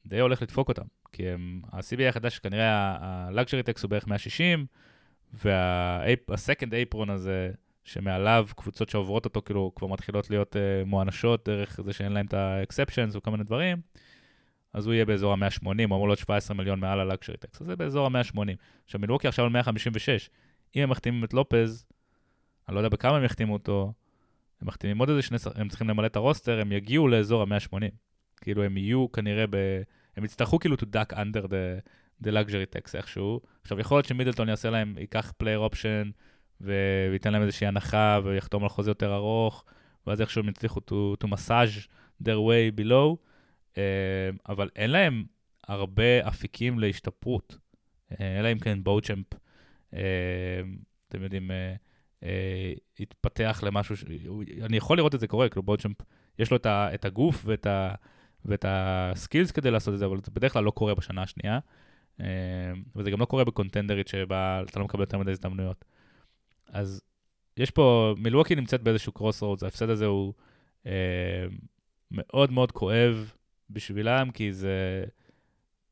[0.06, 2.70] די הולך לדפוק אותם, כי הם, ה-CBA החדש כנראה
[3.02, 4.66] ה-Luxury Tax הוא בערך 160,
[5.34, 7.52] וה-Second Apron הזה,
[7.84, 12.34] שמעליו קבוצות שעוברות אותו כאילו כבר מתחילות להיות uh, מואנשות דרך זה שאין להם את
[12.34, 13.78] ה-exceptions וכל מיני דברים,
[14.74, 17.76] אז הוא יהיה באזור ה-180, הוא אמור להיות 17 מיליון מעל ה-Luxury Tax, אז זה
[17.76, 18.38] באזור ה-180.
[18.86, 20.30] עכשיו מילווקי עכשיו על 156,
[20.76, 21.86] אם הם מחתימים את לופז,
[22.68, 23.94] אני לא יודע בכמה הם יחתימו אותו,
[24.62, 27.78] הם מחתימים עוד איזה שני, הם צריכים למלא את הרוסטר, הם יגיעו לאזור ה-180.
[28.42, 29.82] כאילו הם יהיו כנראה ב...
[30.18, 31.90] הם יצטרכו כאילו to duck under the,
[32.24, 33.42] the luxury tax איכשהו.
[33.62, 36.12] עכשיו, יכול להיות שמידלטון יעשה להם, ייקח player option
[36.62, 39.66] וייתן להם איזושהי הנחה ויחתום על חוזה יותר ארוך,
[40.08, 41.88] ואז איכשהו הם יצליחו to, to massage
[42.24, 43.18] their way below,
[43.78, 45.24] אה, אבל אין להם
[45.68, 47.58] הרבה אפיקים להשתפרות,
[48.12, 49.26] אה, אלא אם כן בואוצ'מפ,
[49.94, 50.62] אה,
[51.08, 51.52] אתם יודעים,
[53.00, 54.04] התפתח למשהו, ש...
[54.62, 55.98] אני יכול לראות את זה קורה, כאילו בואוצ'מפ,
[56.40, 57.96] יש לו את הגוף ואת ה...
[58.46, 61.60] ואת הסקילס כדי לעשות את זה, אבל זה בדרך כלל לא קורה בשנה השנייה.
[62.22, 62.26] אה,
[62.96, 65.86] וזה גם לא קורה בקונטנדרית שבה אתה לא מקבל יותר מדי הזדמנויות.
[66.70, 67.02] אז
[67.58, 70.34] יש פה, מילווקי נמצאת באיזשהו crossroads, ההפסד הזה הוא
[70.86, 71.46] אה,
[72.12, 73.34] מאוד מאוד כואב
[73.70, 75.04] בשבילם, כי זה,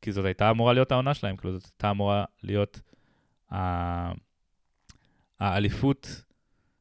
[0.02, 2.80] כי זאת הייתה אמורה להיות העונה שלהם, כאילו זאת הייתה אמורה להיות
[3.52, 4.12] ה,
[5.40, 6.22] האליפות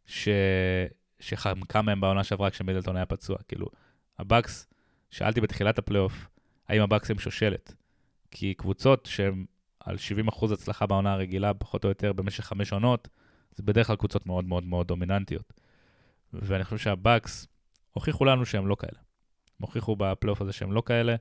[0.06, 0.28] ש,
[1.20, 3.68] שחמקה מהם בעונה שעברה כשמידלטון היה פצוע, כאילו,
[4.20, 4.68] הבאקס
[5.12, 6.28] שאלתי בתחילת הפלייאוף,
[6.68, 7.74] האם הבאקס הם שושלת.
[8.32, 9.46] כי קבוצות שהן
[9.80, 9.96] על
[10.30, 13.08] 70% הצלחה בעונה הרגילה, פחות או יותר במשך חמש עונות,
[13.52, 15.54] זה בדרך כלל קבוצות מאוד מאוד מאוד דומיננטיות.
[16.34, 17.48] ואני חושב שהבאקס
[17.92, 19.00] הוכיחו לנו שהם לא כאלה.
[19.60, 21.18] הם הוכיחו בפלייאוף הזה שהם לא כאלה, הם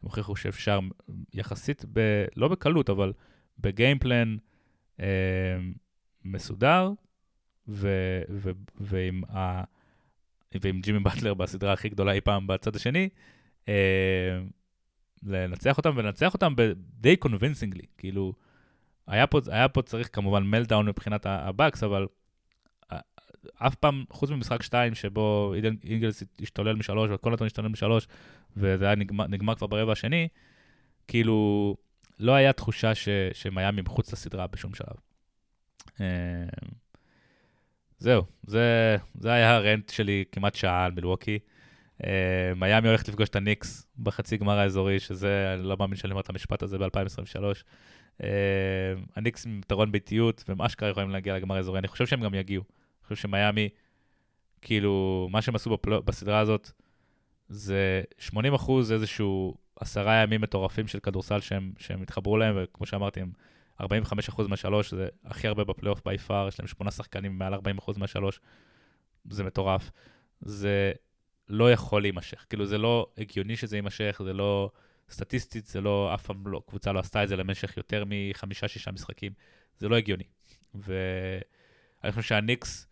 [0.00, 0.80] הוכיחו שאפשר
[1.34, 3.12] יחסית, ב, לא בקלות, אבל
[3.58, 4.36] בגיימפלן
[5.00, 5.06] אה,
[6.24, 6.90] מסודר,
[7.68, 7.88] ו,
[8.30, 9.64] ו, ועם ה...
[10.62, 13.08] ועם ג'ימי באטלר בסדרה הכי גדולה אי פעם בצד השני,
[13.68, 14.38] אה,
[15.22, 16.54] לנצח אותם ולנצח אותם
[17.00, 18.32] די convincingly, כאילו,
[19.06, 22.06] היה פה, היה פה צריך כמובן meltdown מבחינת הבאקס, אבל
[22.92, 22.98] אה,
[23.54, 28.06] אף פעם, חוץ ממשחק 2, שבו אינגלס השתולל משלוש וקונאטון השתולל משלוש,
[28.56, 30.28] וזה היה נגמר, נגמר כבר ברבע השני,
[31.08, 31.76] כאילו,
[32.18, 32.92] לא היה תחושה
[33.32, 34.96] שמיאמי מחוץ לסדרה בשום שלב.
[36.00, 36.06] אה,
[37.98, 41.38] זהו, זה, זה היה ה rant שלי כמעט שעה על מילווקי.
[42.04, 46.20] אה, מיאמי הולכת לפגוש את הניקס בחצי גמר האזורי, שזה, אני לא מאמין שאני אומר
[46.20, 47.42] את המשפט הזה ב-2023.
[48.22, 48.28] אה,
[49.16, 52.62] הניקס עם יתרון ביתיות, והם אשכרה יכולים להגיע לגמר האזורי, אני חושב שהם גם יגיעו.
[52.62, 53.68] אני חושב שמיאמי,
[54.62, 56.00] כאילו, מה שהם עשו בפל...
[56.00, 56.70] בסדרה הזאת,
[57.48, 63.20] זה 80 אחוז איזשהו עשרה ימים מטורפים של כדורסל שהם, שהם התחברו להם, וכמו שאמרתי,
[63.20, 63.30] הם
[63.82, 63.84] 45%
[64.48, 67.58] מהשלוש, זה הכי הרבה בפלייאוף בי פאר, יש להם שמונה שחקנים מעל 40%
[67.98, 68.40] מהשלוש,
[69.30, 69.90] זה מטורף.
[70.40, 70.92] זה
[71.48, 74.70] לא יכול להימשך, כאילו זה לא הגיוני שזה יימשך, זה לא,
[75.10, 79.32] סטטיסטית זה לא, אף פעם לא, קבוצה לא עשתה את זה למשך יותר מחמישה-שישה משחקים,
[79.78, 80.24] זה לא הגיוני.
[80.74, 82.86] ואני חושב שהניקס,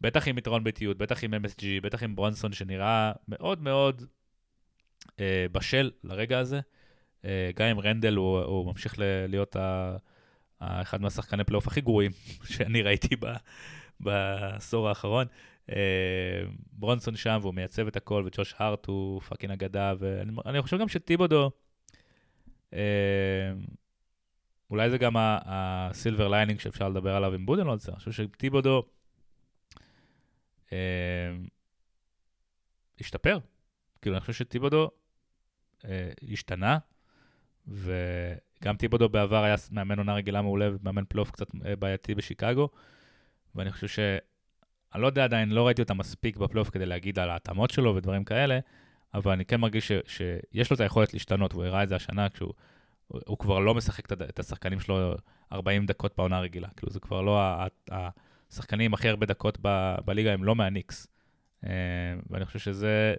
[0.00, 4.04] בטח עם יתרון ביתיות, בטח עם MSG, בטח עם ברונסון, שנראה מאוד מאוד
[5.20, 6.60] אה, בשל לרגע הזה,
[7.24, 8.94] אה, גם עם רנדל הוא, הוא ממשיך
[9.28, 9.96] להיות ה...
[10.62, 12.10] אחד מהשחקני פלייאוף הכי גרועים
[12.52, 13.16] שאני ראיתי
[14.00, 15.26] בעשור האחרון.
[15.70, 16.42] אה,
[16.72, 21.50] ברונסון שם והוא מייצב את הכל, וג'וש הארט הוא fucking אגדה, ואני חושב גם שטיבודו,
[22.72, 23.52] אה,
[24.70, 28.82] אולי זה גם ה silver lining שאפשר לדבר עליו עם בודנהולצר, אני חושב שטיבודו
[30.72, 30.78] אה,
[33.00, 33.38] השתפר.
[34.02, 34.90] כאילו, אני חושב שטיבודו
[36.32, 36.78] השתנה,
[37.68, 37.92] ו...
[38.64, 42.68] גם טיבודו בעבר היה מאמן עונה רגילה מעולה ומאמן פלייאוף קצת אה, בעייתי בשיקגו,
[43.54, 43.98] ואני חושב ש...
[44.94, 48.24] אני לא יודע עדיין, לא ראיתי אותה מספיק בפלייאוף כדי להגיד על ההתאמות שלו ודברים
[48.24, 48.58] כאלה,
[49.14, 49.92] אבל אני כן מרגיש ש...
[50.06, 52.52] שיש לו את היכולת להשתנות, והוא הראה את זה השנה כשהוא
[53.26, 55.14] הוא, כבר לא משחק את השחקנים שלו
[55.52, 56.68] 40 דקות בעונה רגילה.
[56.76, 57.40] כאילו, זה כבר לא,
[58.50, 61.06] השחקנים הכי הרבה דקות ב, בליגה הם לא מהניקס.
[61.66, 61.70] אה,
[62.30, 63.14] ואני חושב שזה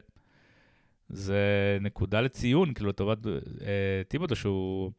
[1.09, 4.91] זה נקודה לציון, כאילו, לטובת אה, טיבוטו, שהוא,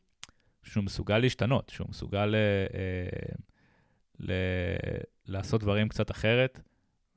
[0.64, 3.34] שהוא מסוגל להשתנות, שהוא מסוגל אה, אה,
[4.20, 4.32] ל,
[5.26, 6.60] לעשות דברים קצת אחרת.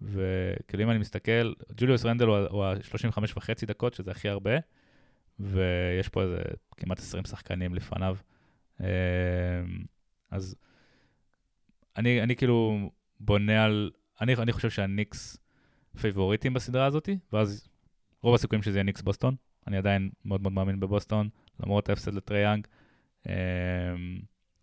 [0.01, 4.51] וכאילו אם אני מסתכל, ג'וליוס רנדל הוא ה-35 וחצי דקות, שזה הכי הרבה,
[5.39, 6.41] ויש פה איזה
[6.77, 8.17] כמעט 20 שחקנים לפניו.
[8.81, 8.87] אה,
[10.31, 10.55] אז
[11.97, 12.89] אני, אני כאילו
[13.19, 13.91] בונה על,
[14.21, 15.37] אני, אני חושב שהניקס
[16.01, 17.67] פייבוריטים בסדרה הזאת, ואז
[18.21, 19.35] רוב הסיכויים שזה יהיה ניקס בוסטון.
[19.67, 21.29] אני עדיין מאוד מאוד מאמין בבוסטון,
[21.59, 22.67] למרות ההפסד לטרי יאנג.
[23.27, 23.33] אמ,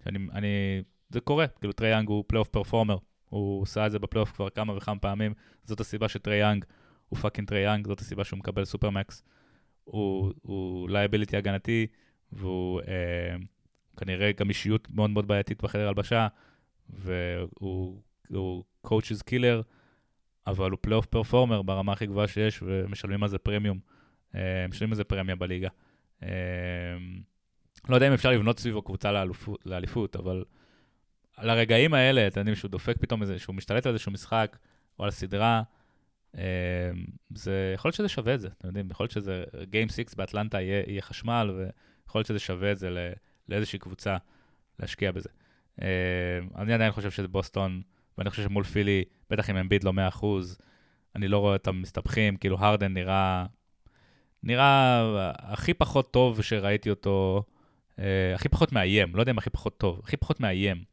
[0.07, 2.97] אני, אני, זה קורה, כאילו טרי יאנג הוא פלייאוף performer,
[3.29, 5.35] הוא עושה את זה בפלייאוף כבר כמה וכמה פעמים,
[5.65, 6.65] זאת הסיבה שטרי יאנג
[7.09, 9.23] הוא fucking טרי יאנג, זאת הסיבה שהוא מקבל supermax.
[9.85, 10.33] הוא,
[10.89, 11.87] liability הגנתי,
[12.33, 13.37] והוא אה,
[13.97, 16.29] כנראה גם אישיות מאוד מאוד בעייתית בחדר הלבשה,
[16.89, 19.63] והוא coaches killer.
[20.47, 23.79] אבל הוא פלייאוף פרפורמר ברמה הכי גבוהה שיש, ומשלמים על זה פרמיום.
[24.35, 25.69] אה, משלמים על זה פרמיה בליגה.
[26.23, 26.29] אה,
[27.89, 29.25] לא יודע אם אפשר לבנות סביבו קבוצה
[29.65, 30.45] לאליפות, אבל
[31.37, 34.57] על הרגעים האלה, אתם יודעים, שהוא דופק פתאום איזה, שהוא משתלט על איזשהו משחק,
[34.99, 35.63] או על סדרה,
[36.39, 36.43] אה,
[37.35, 40.61] זה, יכול להיות שזה שווה את זה, אתם יודעים, יכול להיות שזה, Game 6 באטלנטה
[40.61, 43.15] יהיה, יהיה חשמל, ויכול להיות שזה שווה את זה
[43.49, 44.17] לאיזושהי קבוצה
[44.81, 45.29] להשקיע בזה.
[46.57, 47.83] אני עדיין חושב שזה בוסטון,
[48.19, 50.25] ואני חושב שמול פילי, בטח אם אמביט לא 100%,
[51.17, 53.47] אני לא רואה אותם מסתבכים, כאילו הרדן נראה,
[54.43, 55.03] נראה
[55.39, 57.45] הכי פחות טוב שראיתי אותו,
[58.35, 60.85] הכי פחות מאיים, לא יודע אם הכי פחות טוב, הכי פחות מאיים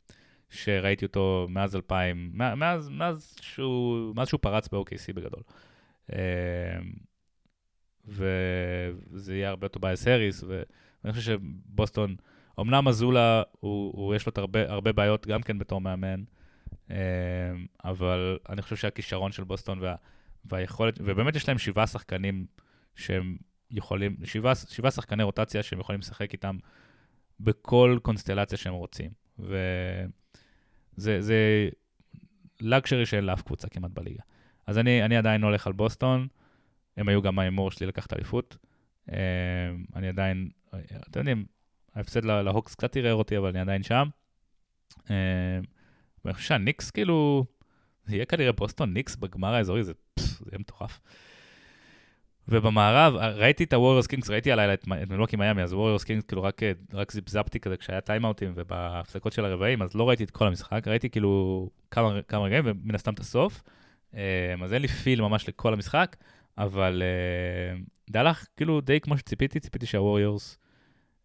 [0.49, 5.41] שראיתי אותו מאז 2000, מאז, מאז, שהוא, מאז שהוא פרץ ב-OKC בגדול.
[6.13, 6.79] אה,
[8.07, 12.15] וזה יהיה הרבה יותר בייס האריס, ואני חושב שבוסטון,
[12.59, 16.23] אמנם אזולה, הוא, הוא, יש לו הרבה, הרבה בעיות גם כן בתור מאמן,
[16.89, 16.95] אמ,
[17.85, 19.95] אבל אני חושב שהכישרון של בוסטון וה,
[20.45, 22.45] והיכולת, ובאמת יש להם שבעה שחקנים
[22.95, 23.37] שהם
[23.71, 24.15] יכולים,
[24.67, 26.57] שבעה שחקני רוטציה שהם יכולים לשחק איתם
[27.43, 29.11] בכל קונסטלציה שהם רוצים.
[29.39, 31.69] וזה זה
[32.61, 34.23] לגשרי שאין לאף קבוצה כמעט בליגה.
[34.67, 36.27] אז אני, אני עדיין הולך על בוסטון,
[36.97, 38.57] הם היו גם ההימור שלי לקחת אליפות.
[39.09, 39.15] אמ,
[39.95, 40.49] אני עדיין,
[41.09, 41.45] אתם יודעים,
[41.95, 44.07] ההפסד להוקס קצת ערער אותי, אבל אני עדיין שם.
[45.09, 45.15] אמ,
[46.25, 47.45] ואני חושב שהניקס כאילו,
[48.05, 50.99] זה יהיה כנראה בוסטון ניקס בגמר האזורי, זה, פס, זה יהיה מטורף.
[52.47, 56.43] ובמערב, ראיתי את הווריורס קינגס, ראיתי הלילה את, את מילווקי מיאמי, אז ווריורס קינגס כאילו
[56.43, 56.61] רק,
[56.93, 61.09] רק זיפזפתי כזה כשהיה טיימאוטים ובהפסקות של הרבעים, אז לא ראיתי את כל המשחק, ראיתי
[61.09, 63.63] כאילו כמה, כמה רגעים ומן הסתם את הסוף.
[64.15, 66.15] אה, אז אין לי feel ממש לכל המשחק,
[66.57, 67.03] אבל
[68.09, 70.57] זה אה, הלך כאילו די כמו שציפיתי, ציפיתי שהווריורס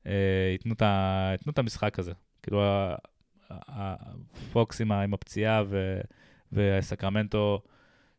[0.06, 0.12] אה,
[0.52, 0.74] ייתנו
[1.50, 2.12] את המשחק הזה.
[2.42, 2.62] כאילו
[3.50, 5.62] הפוקס עם, הפציעה
[6.52, 7.62] וסקרמנטו,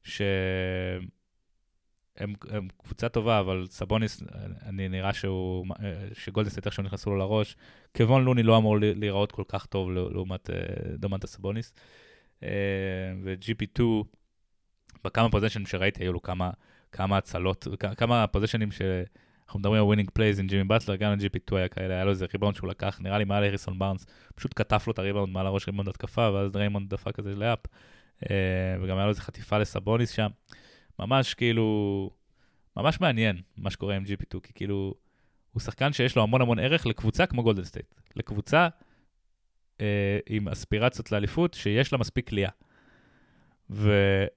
[0.04, 1.08] שהם
[2.50, 4.24] הם קבוצה טובה, אבל סבוניס,
[4.66, 5.66] אני נראה שהוא,
[6.14, 7.56] שגולדן סטייט איכשהו נכנסו לו לראש.
[7.94, 10.50] קבון לוני לא אמור להיראות כל כך טוב לעומת
[10.96, 11.74] דומנטאס אה, סבוניס.
[12.44, 12.50] אה,
[13.24, 13.84] ו-GP2,
[15.04, 16.52] בכמה פוזיישנים שראיתי, היו לו כמה,
[16.92, 18.82] כמה הצלות, כמה פוזיישנים ש...
[19.48, 22.26] אנחנו מדברים על winning plays עם ג'ימי באטלר, גם ל-GP2 היה כאלה, היה לו איזה
[22.34, 24.06] ריבאונד שהוא לקח, נראה לי מעל הריסון בארנס,
[24.36, 27.60] פשוט קטף לו את הריבאונד מעל הראש ריבאונד התקפה, ואז דריימונד דפק כזה layup,
[28.30, 28.36] אה,
[28.82, 30.28] וגם היה לו איזה חטיפה לסבוניס שם.
[31.00, 32.10] ממש כאילו,
[32.78, 34.94] ממש מעניין מה שקורה עם GP2, כי כאילו,
[35.52, 37.96] הוא שחקן שיש לו המון המון ערך לקבוצה כמו גולדן סטייט.
[38.16, 38.68] לקבוצה
[39.82, 42.50] אה, עם אספירציות לאליפות, שיש לה מספיק קליעה.
[43.70, 43.92] ו...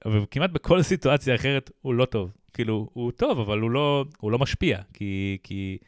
[0.06, 2.32] וכמעט בכל סיטואציה אחרת הוא לא טוב.
[2.52, 5.78] כאילו, הוא טוב, אבל הוא לא, הוא לא משפיע, כי, כי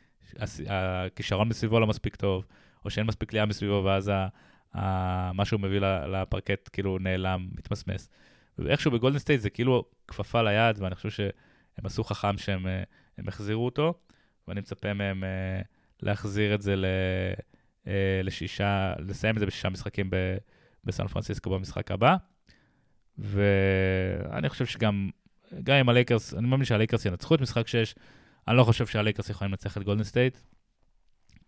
[0.69, 2.45] הכישרון מסביבו לא מספיק טוב,
[2.85, 4.29] או שאין מספיק קליעה מסביבו, ואז ה,
[4.75, 8.11] ה, מה שהוא מביא לפרקט כאילו נעלם, מתמסמס.
[8.59, 12.67] ואיכשהו בגולדן סטייט זה כאילו כפפה ליד, ואני חושב שהם עשו חכם שהם
[13.19, 13.95] הם החזירו אותו,
[14.49, 15.63] ואני מצפה מהם אה,
[16.03, 16.85] להחזיר את זה ל,
[17.87, 20.11] אה, לשישה, לסיים את זה בשישה משחקים
[20.85, 22.17] בסן פרנסיסקו במשחק הבא.
[23.19, 25.11] ואני חושב שגם
[25.65, 27.95] גם אם הלייקרס, אני מאמין שהלייקרס ינצחו את משחק 6,
[28.49, 30.39] אני לא חושב שהלייקרס יכולים לנצח את גולדן סטייט.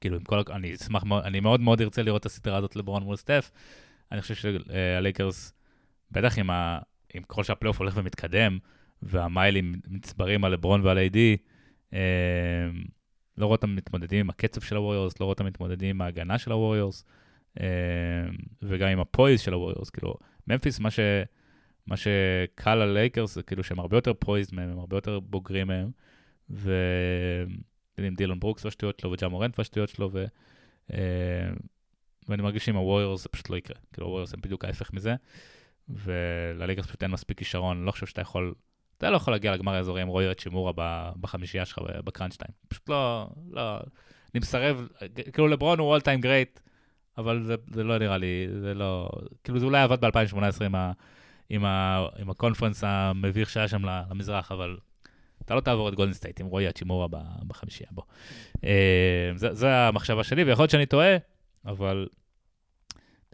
[0.00, 3.16] כאילו, עם כל, אני אשמח אני מאוד מאוד ארצה לראות את הסדרה הזאת לברון מול
[3.16, 3.50] סטף.
[4.12, 5.52] אני חושב שהלייקרס,
[6.10, 6.78] בטח עם, ה,
[7.14, 8.58] עם כל שהפלייאוף הולך ומתקדם,
[9.02, 11.36] והמיילים נצברים על לברון ועל AD,
[11.92, 11.98] אה,
[13.38, 16.52] לא רואה אותם מתמודדים עם הקצב של הווריורס, לא רואה אותם מתמודדים עם ההגנה של
[16.52, 17.04] הווריורס,
[17.60, 17.66] אה,
[18.62, 19.90] וגם עם ה poise של הווריורס.
[19.90, 20.14] כאילו,
[20.46, 21.00] ממפיס, מה ש...
[21.86, 25.90] מה שקל ללייקרס זה כאילו שהם הרבה יותר poised מהם, הם הרבה יותר בוגרים מהם,
[26.50, 30.10] ועם דילון ברוקס והשטויות שלו וג'ה מורנט והשטויות שלו,
[32.28, 33.76] ואני מרגיש שעם הווריורס זה פשוט לא יקרה.
[33.92, 35.14] כאילו הווריורס הם בדיוק ההפך מזה,
[35.88, 38.54] וללייקרס פשוט אין מספיק כישרון, לא חושב שאתה יכול,
[38.98, 40.72] אתה לא יכול להגיע לגמר האזורי עם רוי האצ'ימורה
[41.20, 42.50] בחמישייה שלך ב crunch time.
[42.68, 43.76] פשוט לא, לא,
[44.34, 44.88] אני מסרב,
[45.32, 46.60] כאילו לברון הוא all time great,
[47.18, 49.08] אבל זה, זה לא נראה לי, זה לא,
[49.44, 50.92] כאילו זה אולי עבד ב-2018 עם, ה,
[51.50, 54.76] עם, ה, עם ה conference המביך שהיה שם למזרח, אבל
[55.44, 57.06] אתה לא תעבור את גולדן סטייט עם רוי האצ'ימורה
[57.46, 58.02] בחמישייה, בוא.
[58.64, 61.16] אה, זו המחשבה שלי, ויכול להיות שאני טועה,
[61.66, 62.06] אבל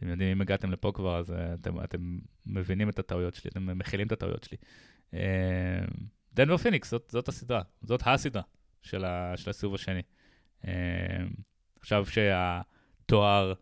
[0.01, 3.79] אתם יודעים, אם הגעתם לפה כבר, אז אה, אתם, אתם מבינים את הטעויות שלי, אתם
[3.79, 4.57] מכילים את הטעויות שלי.
[5.15, 5.81] אה,
[6.33, 8.43] דנבר פיניקס, זאת, זאת הסדרה, זאת הסדרה
[8.83, 10.03] של, ה, של הסיבוב השני.
[11.81, 13.53] עכשיו שהתואר,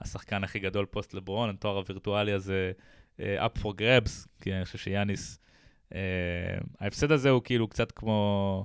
[0.00, 2.72] השחקן הכי גדול פוסט לברון, התואר הווירטואלי הזה,
[3.18, 5.38] up for grabs, כי אני חושב שיאניס
[6.80, 8.64] ההפסד הזה הוא כאילו קצת כמו,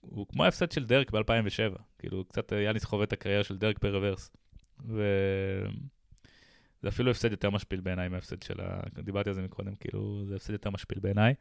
[0.00, 3.78] הוא כמו ההפסד של דירק ב-2007, כאילו קצת אה, יאניס חווה את הקריירה של דירק
[3.82, 4.30] ב reverse.
[6.82, 8.80] וזה אפילו הפסד יותר משפיל בעיניי מההפסד של ה...
[9.02, 11.34] דיברתי על זה מקודם, כאילו זה הפסד יותר משפיל בעיניי.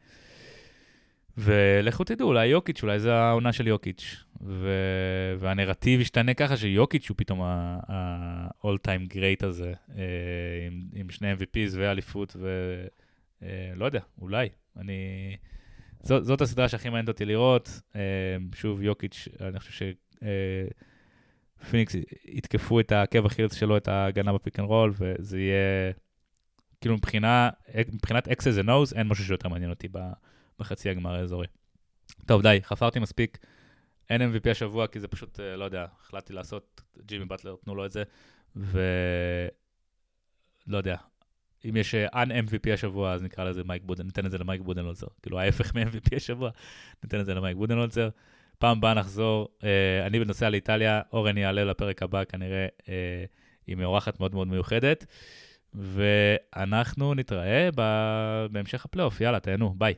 [1.38, 4.24] ולכו תדעו, אולי יוקיץ', אולי זה העונה של יוקיץ'.
[4.42, 4.70] ו...
[5.40, 10.04] והנרטיב ישתנה ככה שיוקיץ' הוא פתאום ה-all time great הזה, אה,
[10.68, 12.36] עם, עם שני MVPs ואליפות,
[13.42, 14.50] ולא יודע, אולי.
[14.78, 14.94] אני...
[16.04, 17.82] זאת, זאת הסדרה שהכי מעניינת אותי לראות.
[17.96, 18.02] אה,
[18.56, 19.86] שוב, יוקיץ', אני חושב
[21.66, 21.96] שפיניקס
[22.26, 25.92] יתקפו את העקב אכילס שלו, את ההגנה ב pick and roll, וזה יהיה...
[26.82, 27.50] כאילו מבחינה,
[27.94, 29.88] מבחינת X's and O's, אין משהו שיותר מעניין אותי
[30.60, 31.48] בחצי הגמר האזורי.
[32.26, 33.38] טוב, די, חפרתי מספיק.
[34.10, 37.86] אין MVP השבוע, כי זה פשוט, אה, לא יודע, החלטתי לעשות, ג'ימי באטלר, תנו לו
[37.86, 38.04] את זה,
[38.56, 38.82] ו...
[40.68, 40.96] לא יודע,
[41.70, 45.08] אם יש אה, MVP השבוע, אז נקרא לזה מייק בודן, ניתן את זה למייק בודנולצר.
[45.22, 46.50] כאילו ההפך מ-MVP השבוע,
[47.04, 48.10] ניתן את זה למייק בודנולצר.
[48.58, 53.26] פעם הבאה נחזור, אה, אני נוסע לאיטליה, אורן יעלה לפרק הבא כנראה אה,
[53.68, 55.06] עם מאורחת מאוד מאוד מיוחדת,
[55.74, 57.70] ואנחנו נתראה
[58.52, 59.94] בהמשך הפלייאוף, יאללה, תהנו, ביי.